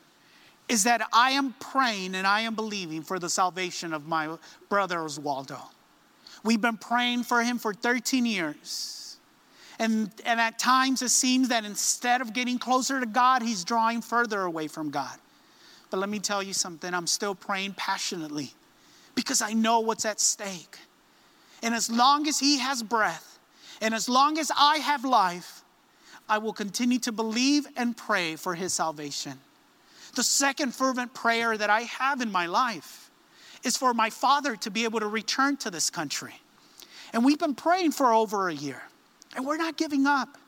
is 0.68 0.84
that 0.84 1.06
I 1.12 1.32
am 1.32 1.54
praying 1.60 2.14
and 2.14 2.26
I 2.26 2.42
am 2.42 2.54
believing 2.54 3.02
for 3.02 3.18
the 3.18 3.28
salvation 3.28 3.92
of 3.92 4.06
my 4.06 4.36
brother 4.68 4.98
Oswaldo. 4.98 5.60
We've 6.44 6.60
been 6.60 6.76
praying 6.76 7.24
for 7.24 7.42
him 7.42 7.58
for 7.58 7.74
13 7.74 8.24
years. 8.26 9.16
And, 9.78 10.10
and 10.24 10.40
at 10.40 10.58
times 10.58 11.02
it 11.02 11.10
seems 11.10 11.48
that 11.48 11.64
instead 11.64 12.20
of 12.20 12.32
getting 12.32 12.58
closer 12.58 13.00
to 13.00 13.06
God, 13.06 13.42
he's 13.42 13.64
drawing 13.64 14.02
further 14.02 14.42
away 14.42 14.68
from 14.68 14.90
God. 14.90 15.16
But 15.90 15.98
let 16.00 16.08
me 16.08 16.18
tell 16.18 16.42
you 16.42 16.52
something, 16.52 16.92
I'm 16.92 17.06
still 17.06 17.34
praying 17.34 17.74
passionately 17.74 18.52
because 19.18 19.42
I 19.42 19.52
know 19.52 19.80
what's 19.80 20.04
at 20.04 20.20
stake. 20.20 20.78
And 21.64 21.74
as 21.74 21.90
long 21.90 22.28
as 22.28 22.38
He 22.38 22.60
has 22.60 22.84
breath, 22.84 23.40
and 23.80 23.92
as 23.92 24.08
long 24.08 24.38
as 24.38 24.52
I 24.56 24.76
have 24.76 25.04
life, 25.04 25.64
I 26.28 26.38
will 26.38 26.52
continue 26.52 27.00
to 27.00 27.10
believe 27.10 27.66
and 27.76 27.96
pray 27.96 28.36
for 28.36 28.54
His 28.54 28.72
salvation. 28.72 29.40
The 30.14 30.22
second 30.22 30.72
fervent 30.72 31.14
prayer 31.14 31.56
that 31.56 31.68
I 31.68 31.80
have 31.80 32.20
in 32.20 32.30
my 32.30 32.46
life 32.46 33.10
is 33.64 33.76
for 33.76 33.92
my 33.92 34.08
father 34.08 34.54
to 34.54 34.70
be 34.70 34.84
able 34.84 35.00
to 35.00 35.08
return 35.08 35.56
to 35.58 35.70
this 35.72 35.90
country. 35.90 36.34
And 37.12 37.24
we've 37.24 37.40
been 37.40 37.56
praying 37.56 37.92
for 37.92 38.12
over 38.12 38.48
a 38.48 38.54
year, 38.54 38.80
and 39.34 39.44
we're 39.44 39.56
not 39.56 39.76
giving 39.76 40.06
up. 40.06 40.38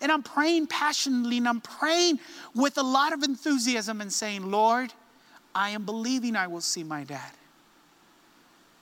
And 0.00 0.10
I'm 0.10 0.24
praying 0.24 0.66
passionately, 0.66 1.38
and 1.38 1.46
I'm 1.46 1.60
praying 1.60 2.18
with 2.56 2.76
a 2.76 2.82
lot 2.82 3.12
of 3.12 3.22
enthusiasm 3.22 4.00
and 4.00 4.12
saying, 4.12 4.50
Lord, 4.50 4.92
I 5.54 5.70
am 5.70 5.84
believing 5.84 6.34
I 6.34 6.48
will 6.48 6.60
see 6.60 6.82
my 6.82 7.04
dad. 7.04 7.30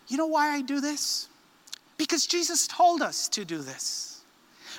You 0.09 0.17
know 0.17 0.27
why 0.27 0.55
I 0.55 0.63
do 0.63 0.81
this? 0.81 1.29
Because 1.97 2.27
Jesus 2.27 2.67
told 2.67 3.03
us 3.03 3.29
to 3.31 3.45
do 3.45 3.59
this. 3.59 4.23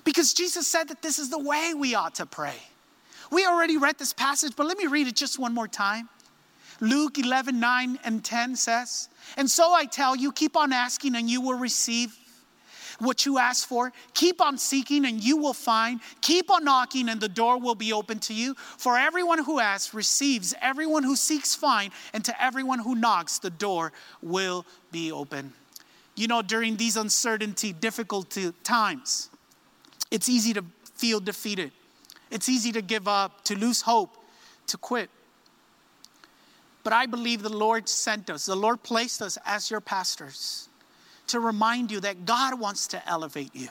Because 0.03 0.33
Jesus 0.33 0.67
said 0.67 0.87
that 0.87 1.01
this 1.01 1.19
is 1.19 1.29
the 1.29 1.39
way 1.39 1.73
we 1.75 1.93
ought 1.95 2.15
to 2.15 2.25
pray. 2.25 2.55
We 3.31 3.45
already 3.45 3.77
read 3.77 3.99
this 3.99 4.13
passage, 4.13 4.53
but 4.55 4.65
let 4.65 4.77
me 4.77 4.87
read 4.87 5.07
it 5.07 5.15
just 5.15 5.37
one 5.37 5.53
more 5.53 5.67
time. 5.67 6.09
Luke 6.81 7.17
11, 7.17 7.59
9 7.59 7.99
and 8.03 8.23
10 8.23 8.55
says, 8.55 9.09
And 9.37 9.49
so 9.49 9.73
I 9.73 9.85
tell 9.85 10.15
you, 10.15 10.31
keep 10.31 10.55
on 10.55 10.71
asking 10.71 11.15
and 11.15 11.29
you 11.29 11.41
will 11.41 11.57
receive. 11.57 12.17
What 12.99 13.25
you 13.25 13.37
ask 13.37 13.67
for. 13.67 13.91
Keep 14.13 14.41
on 14.41 14.57
seeking 14.57 15.05
and 15.05 15.23
you 15.23 15.37
will 15.37 15.53
find. 15.53 15.99
Keep 16.21 16.51
on 16.51 16.63
knocking 16.63 17.09
and 17.09 17.19
the 17.19 17.29
door 17.29 17.59
will 17.59 17.75
be 17.75 17.91
open 17.91 18.19
to 18.19 18.33
you. 18.33 18.53
For 18.55 18.97
everyone 18.97 19.43
who 19.43 19.59
asks 19.59 19.93
receives, 19.93 20.53
everyone 20.61 21.03
who 21.03 21.15
seeks 21.15 21.55
finds, 21.55 21.95
and 22.13 22.23
to 22.25 22.43
everyone 22.43 22.79
who 22.79 22.95
knocks, 22.95 23.39
the 23.39 23.49
door 23.49 23.91
will 24.21 24.65
be 24.91 25.11
open. 25.11 25.53
You 26.15 26.27
know, 26.27 26.41
during 26.41 26.75
these 26.75 26.97
uncertainty, 26.97 27.73
difficult 27.73 28.37
times, 28.63 29.29
it's 30.11 30.27
easy 30.27 30.53
to 30.53 30.63
feel 30.95 31.19
defeated. 31.19 31.71
It's 32.29 32.49
easy 32.49 32.71
to 32.73 32.81
give 32.81 33.07
up, 33.07 33.43
to 33.45 33.57
lose 33.57 33.81
hope, 33.81 34.15
to 34.67 34.77
quit. 34.77 35.09
But 36.83 36.93
I 36.93 37.05
believe 37.05 37.41
the 37.41 37.49
Lord 37.49 37.87
sent 37.87 38.29
us, 38.29 38.45
the 38.45 38.55
Lord 38.55 38.83
placed 38.83 39.21
us 39.21 39.37
as 39.45 39.71
your 39.71 39.81
pastors 39.81 40.69
to 41.29 41.39
remind 41.39 41.91
you 41.91 41.99
that 42.01 42.25
God 42.25 42.59
wants 42.59 42.87
to 42.87 43.09
elevate 43.09 43.55
you, 43.55 43.69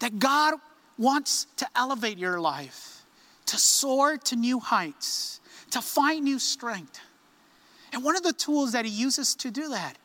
that 0.00 0.18
God 0.18 0.54
wants 0.98 1.46
to 1.56 1.66
elevate 1.74 2.18
your 2.18 2.40
life, 2.40 3.04
to 3.46 3.56
soar 3.56 4.16
to 4.16 4.36
new 4.36 4.58
heights, 4.58 5.40
to 5.70 5.80
find 5.80 6.24
new 6.24 6.38
strength. 6.38 7.00
And 7.92 8.02
one 8.04 8.16
of 8.16 8.22
the 8.22 8.32
tools 8.32 8.72
that 8.72 8.84
He 8.84 8.90
uses 8.90 9.34
to 9.36 9.50
do 9.50 9.68
that 9.70 9.96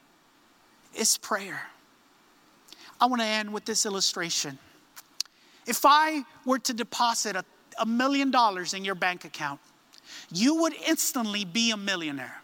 is 0.95 1.17
prayer. 1.17 1.61
I 2.99 3.05
want 3.07 3.21
to 3.21 3.27
end 3.27 3.51
with 3.51 3.65
this 3.65 3.85
illustration. 3.85 4.59
If 5.65 5.81
I 5.85 6.23
were 6.45 6.59
to 6.59 6.73
deposit 6.73 7.35
a, 7.35 7.43
a 7.79 7.85
million 7.85 8.29
dollars 8.29 8.73
in 8.73 8.85
your 8.85 8.95
bank 8.95 9.25
account, 9.25 9.59
you 10.31 10.55
would 10.61 10.73
instantly 10.87 11.45
be 11.45 11.71
a 11.71 11.77
millionaire. 11.77 12.41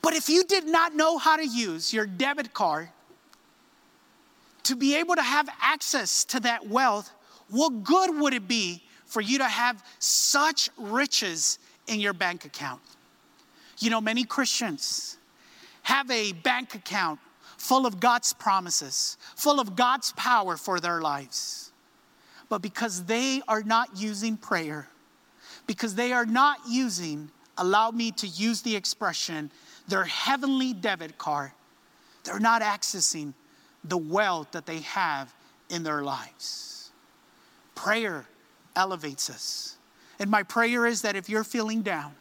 But 0.00 0.14
if 0.14 0.28
you 0.28 0.44
did 0.44 0.66
not 0.66 0.94
know 0.94 1.18
how 1.18 1.36
to 1.36 1.46
use 1.46 1.92
your 1.92 2.06
debit 2.06 2.54
card 2.54 2.88
to 4.68 4.76
be 4.76 4.96
able 4.96 5.16
to 5.16 5.22
have 5.22 5.48
access 5.62 6.24
to 6.26 6.40
that 6.40 6.68
wealth, 6.68 7.10
what 7.48 7.82
good 7.82 8.20
would 8.20 8.34
it 8.34 8.46
be 8.46 8.82
for 9.06 9.22
you 9.22 9.38
to 9.38 9.46
have 9.46 9.82
such 9.98 10.68
riches 10.76 11.58
in 11.86 12.00
your 12.00 12.12
bank 12.12 12.44
account? 12.44 12.82
You 13.78 13.88
know, 13.88 14.02
many 14.02 14.24
Christians 14.24 15.16
have 15.84 16.10
a 16.10 16.32
bank 16.32 16.74
account 16.74 17.18
full 17.56 17.86
of 17.86 17.98
God's 17.98 18.34
promises, 18.34 19.16
full 19.36 19.58
of 19.58 19.74
God's 19.74 20.12
power 20.12 20.58
for 20.58 20.80
their 20.80 21.00
lives. 21.00 21.72
But 22.50 22.60
because 22.60 23.04
they 23.04 23.40
are 23.48 23.62
not 23.62 23.88
using 23.96 24.36
prayer, 24.36 24.86
because 25.66 25.94
they 25.94 26.12
are 26.12 26.26
not 26.26 26.58
using, 26.68 27.30
allow 27.56 27.90
me 27.90 28.10
to 28.12 28.26
use 28.26 28.60
the 28.60 28.76
expression, 28.76 29.50
their 29.88 30.04
heavenly 30.04 30.74
debit 30.74 31.16
card, 31.16 31.52
they're 32.24 32.38
not 32.38 32.60
accessing 32.60 33.32
the 33.84 33.98
wealth 33.98 34.52
that 34.52 34.66
they 34.66 34.80
have 34.80 35.32
in 35.70 35.82
their 35.82 36.02
lives. 36.02 36.90
Prayer 37.74 38.26
elevates 38.74 39.30
us. 39.30 39.76
And 40.18 40.30
my 40.30 40.42
prayer 40.42 40.86
is 40.86 41.02
that 41.02 41.16
if 41.16 41.28
you're 41.28 41.44
feeling 41.44 41.82
down, 41.82 42.14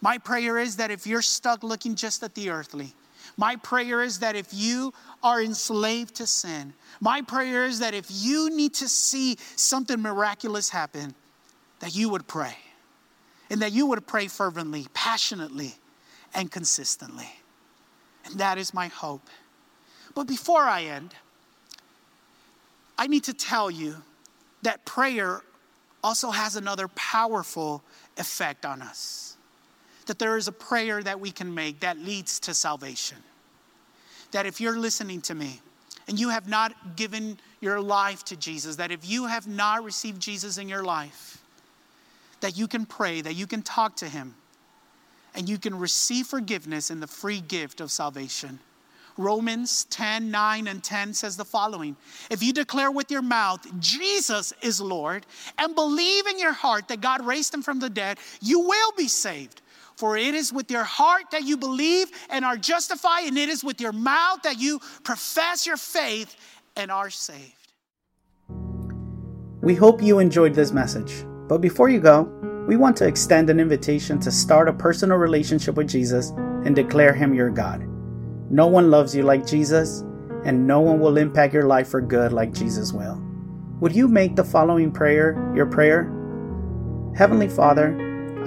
my 0.00 0.18
prayer 0.18 0.58
is 0.58 0.76
that 0.76 0.90
if 0.90 1.06
you're 1.06 1.22
stuck 1.22 1.62
looking 1.62 1.94
just 1.94 2.22
at 2.22 2.34
the 2.34 2.50
earthly, 2.50 2.92
my 3.36 3.56
prayer 3.56 4.02
is 4.02 4.18
that 4.20 4.36
if 4.36 4.48
you 4.52 4.92
are 5.22 5.42
enslaved 5.42 6.16
to 6.16 6.26
sin, 6.26 6.72
my 7.00 7.22
prayer 7.22 7.66
is 7.66 7.78
that 7.80 7.94
if 7.94 8.06
you 8.10 8.50
need 8.50 8.74
to 8.74 8.88
see 8.88 9.36
something 9.56 10.00
miraculous 10.00 10.68
happen, 10.68 11.14
that 11.80 11.94
you 11.94 12.08
would 12.08 12.26
pray. 12.26 12.56
And 13.50 13.62
that 13.62 13.72
you 13.72 13.86
would 13.86 14.06
pray 14.06 14.28
fervently, 14.28 14.86
passionately, 14.92 15.74
and 16.34 16.50
consistently. 16.50 17.30
And 18.24 18.38
that 18.40 18.58
is 18.58 18.74
my 18.74 18.88
hope. 18.88 19.22
But 20.18 20.26
before 20.26 20.62
I 20.62 20.82
end, 20.82 21.14
I 22.98 23.06
need 23.06 23.22
to 23.22 23.32
tell 23.32 23.70
you 23.70 23.94
that 24.62 24.84
prayer 24.84 25.42
also 26.02 26.32
has 26.32 26.56
another 26.56 26.88
powerful 26.88 27.84
effect 28.16 28.66
on 28.66 28.82
us. 28.82 29.36
That 30.06 30.18
there 30.18 30.36
is 30.36 30.48
a 30.48 30.52
prayer 30.52 31.04
that 31.04 31.20
we 31.20 31.30
can 31.30 31.54
make 31.54 31.78
that 31.80 31.98
leads 31.98 32.40
to 32.40 32.52
salvation. 32.52 33.18
That 34.32 34.44
if 34.44 34.60
you're 34.60 34.76
listening 34.76 35.20
to 35.20 35.36
me 35.36 35.60
and 36.08 36.18
you 36.18 36.30
have 36.30 36.48
not 36.48 36.96
given 36.96 37.38
your 37.60 37.80
life 37.80 38.24
to 38.24 38.36
Jesus, 38.36 38.74
that 38.74 38.90
if 38.90 39.08
you 39.08 39.26
have 39.26 39.46
not 39.46 39.84
received 39.84 40.20
Jesus 40.20 40.58
in 40.58 40.68
your 40.68 40.82
life, 40.82 41.40
that 42.40 42.58
you 42.58 42.66
can 42.66 42.86
pray, 42.86 43.20
that 43.20 43.34
you 43.34 43.46
can 43.46 43.62
talk 43.62 43.94
to 43.98 44.08
Him, 44.08 44.34
and 45.36 45.48
you 45.48 45.58
can 45.58 45.78
receive 45.78 46.26
forgiveness 46.26 46.90
in 46.90 46.98
the 46.98 47.06
free 47.06 47.40
gift 47.40 47.80
of 47.80 47.92
salvation. 47.92 48.58
Romans 49.18 49.84
10 49.90 50.30
9 50.30 50.68
and 50.68 50.82
10 50.82 51.12
says 51.12 51.36
the 51.36 51.44
following 51.44 51.96
If 52.30 52.42
you 52.42 52.52
declare 52.52 52.90
with 52.90 53.10
your 53.10 53.20
mouth, 53.20 53.66
Jesus 53.80 54.54
is 54.62 54.80
Lord, 54.80 55.26
and 55.58 55.74
believe 55.74 56.26
in 56.26 56.38
your 56.38 56.52
heart 56.52 56.88
that 56.88 57.00
God 57.00 57.26
raised 57.26 57.52
him 57.52 57.62
from 57.62 57.80
the 57.80 57.90
dead, 57.90 58.18
you 58.40 58.60
will 58.60 58.92
be 58.96 59.08
saved. 59.08 59.60
For 59.96 60.16
it 60.16 60.34
is 60.34 60.52
with 60.52 60.70
your 60.70 60.84
heart 60.84 61.24
that 61.32 61.42
you 61.42 61.56
believe 61.56 62.06
and 62.30 62.44
are 62.44 62.56
justified, 62.56 63.26
and 63.26 63.36
it 63.36 63.48
is 63.48 63.64
with 63.64 63.80
your 63.80 63.92
mouth 63.92 64.42
that 64.44 64.60
you 64.60 64.80
profess 65.02 65.66
your 65.66 65.76
faith 65.76 66.36
and 66.76 66.92
are 66.92 67.10
saved. 67.10 67.54
We 69.60 69.74
hope 69.74 70.00
you 70.00 70.20
enjoyed 70.20 70.54
this 70.54 70.70
message. 70.70 71.24
But 71.48 71.60
before 71.60 71.88
you 71.88 71.98
go, 71.98 72.22
we 72.68 72.76
want 72.76 72.96
to 72.98 73.06
extend 73.08 73.50
an 73.50 73.58
invitation 73.58 74.20
to 74.20 74.30
start 74.30 74.68
a 74.68 74.72
personal 74.72 75.16
relationship 75.16 75.74
with 75.74 75.88
Jesus 75.88 76.30
and 76.64 76.76
declare 76.76 77.12
Him 77.12 77.34
your 77.34 77.50
God. 77.50 77.97
No 78.50 78.66
one 78.66 78.90
loves 78.90 79.14
you 79.14 79.24
like 79.24 79.46
Jesus, 79.46 80.00
and 80.44 80.66
no 80.66 80.80
one 80.80 81.00
will 81.00 81.18
impact 81.18 81.52
your 81.52 81.66
life 81.66 81.88
for 81.88 82.00
good 82.00 82.32
like 82.32 82.54
Jesus 82.54 82.94
will. 82.94 83.22
Would 83.80 83.94
you 83.94 84.08
make 84.08 84.36
the 84.36 84.44
following 84.44 84.90
prayer 84.90 85.52
your 85.54 85.66
prayer? 85.66 86.04
Heavenly 87.14 87.48
Father, 87.48 87.94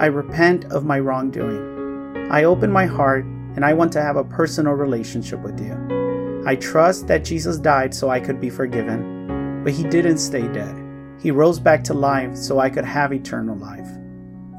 I 0.00 0.06
repent 0.06 0.64
of 0.72 0.84
my 0.84 0.98
wrongdoing. 0.98 2.28
I 2.32 2.44
open 2.44 2.72
my 2.72 2.84
heart 2.84 3.24
and 3.24 3.64
I 3.64 3.74
want 3.74 3.92
to 3.92 4.02
have 4.02 4.16
a 4.16 4.24
personal 4.24 4.72
relationship 4.72 5.40
with 5.40 5.60
you. 5.60 6.42
I 6.44 6.56
trust 6.56 7.06
that 7.06 7.24
Jesus 7.24 7.58
died 7.58 7.94
so 7.94 8.10
I 8.10 8.18
could 8.18 8.40
be 8.40 8.50
forgiven, 8.50 9.62
but 9.62 9.72
he 9.72 9.84
didn't 9.84 10.18
stay 10.18 10.48
dead. 10.48 10.74
He 11.20 11.30
rose 11.30 11.60
back 11.60 11.84
to 11.84 11.94
life 11.94 12.36
so 12.36 12.58
I 12.58 12.70
could 12.70 12.84
have 12.84 13.12
eternal 13.12 13.56
life. 13.56 13.88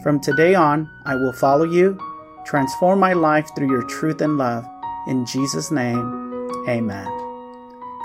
From 0.04 0.22
today 0.22 0.56
on, 0.56 0.90
I 1.06 1.16
will 1.16 1.34
follow 1.34 1.66
you, 1.66 2.00
transform 2.46 3.00
my 3.00 3.12
life 3.12 3.50
through 3.54 3.70
your 3.70 3.84
truth 3.84 4.22
and 4.22 4.38
love 4.38 4.66
in 5.08 5.26
Jesus' 5.26 5.72
name, 5.72 6.50
amen. 6.68 7.08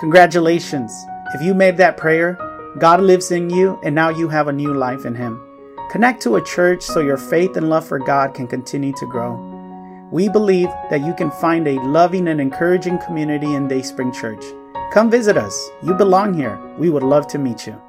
Congratulations. 0.00 0.92
If 1.34 1.42
you 1.42 1.54
made 1.54 1.76
that 1.76 1.96
prayer, 1.96 2.38
God 2.78 3.00
lives 3.00 3.30
in 3.30 3.50
you 3.50 3.78
and 3.82 3.94
now 3.94 4.08
you 4.08 4.28
have 4.28 4.48
a 4.48 4.52
new 4.52 4.74
life 4.74 5.04
in 5.04 5.14
Him. 5.14 5.42
Connect 5.90 6.22
to 6.22 6.36
a 6.36 6.44
church 6.44 6.82
so 6.82 7.00
your 7.00 7.16
faith 7.16 7.56
and 7.56 7.68
love 7.68 7.86
for 7.86 7.98
God 7.98 8.34
can 8.34 8.46
continue 8.46 8.92
to 8.94 9.06
grow. 9.06 9.34
We 10.10 10.28
believe 10.28 10.68
that 10.90 11.04
you 11.04 11.14
can 11.14 11.30
find 11.30 11.66
a 11.66 11.80
loving 11.82 12.28
and 12.28 12.40
encouraging 12.40 12.98
community 12.98 13.54
in 13.54 13.68
Dayspring 13.68 14.12
Church. 14.12 14.44
Come 14.92 15.10
visit 15.10 15.36
us. 15.36 15.70
You 15.82 15.94
belong 15.94 16.34
here. 16.34 16.58
We 16.78 16.90
would 16.90 17.02
love 17.02 17.26
to 17.28 17.38
meet 17.38 17.66
you. 17.66 17.80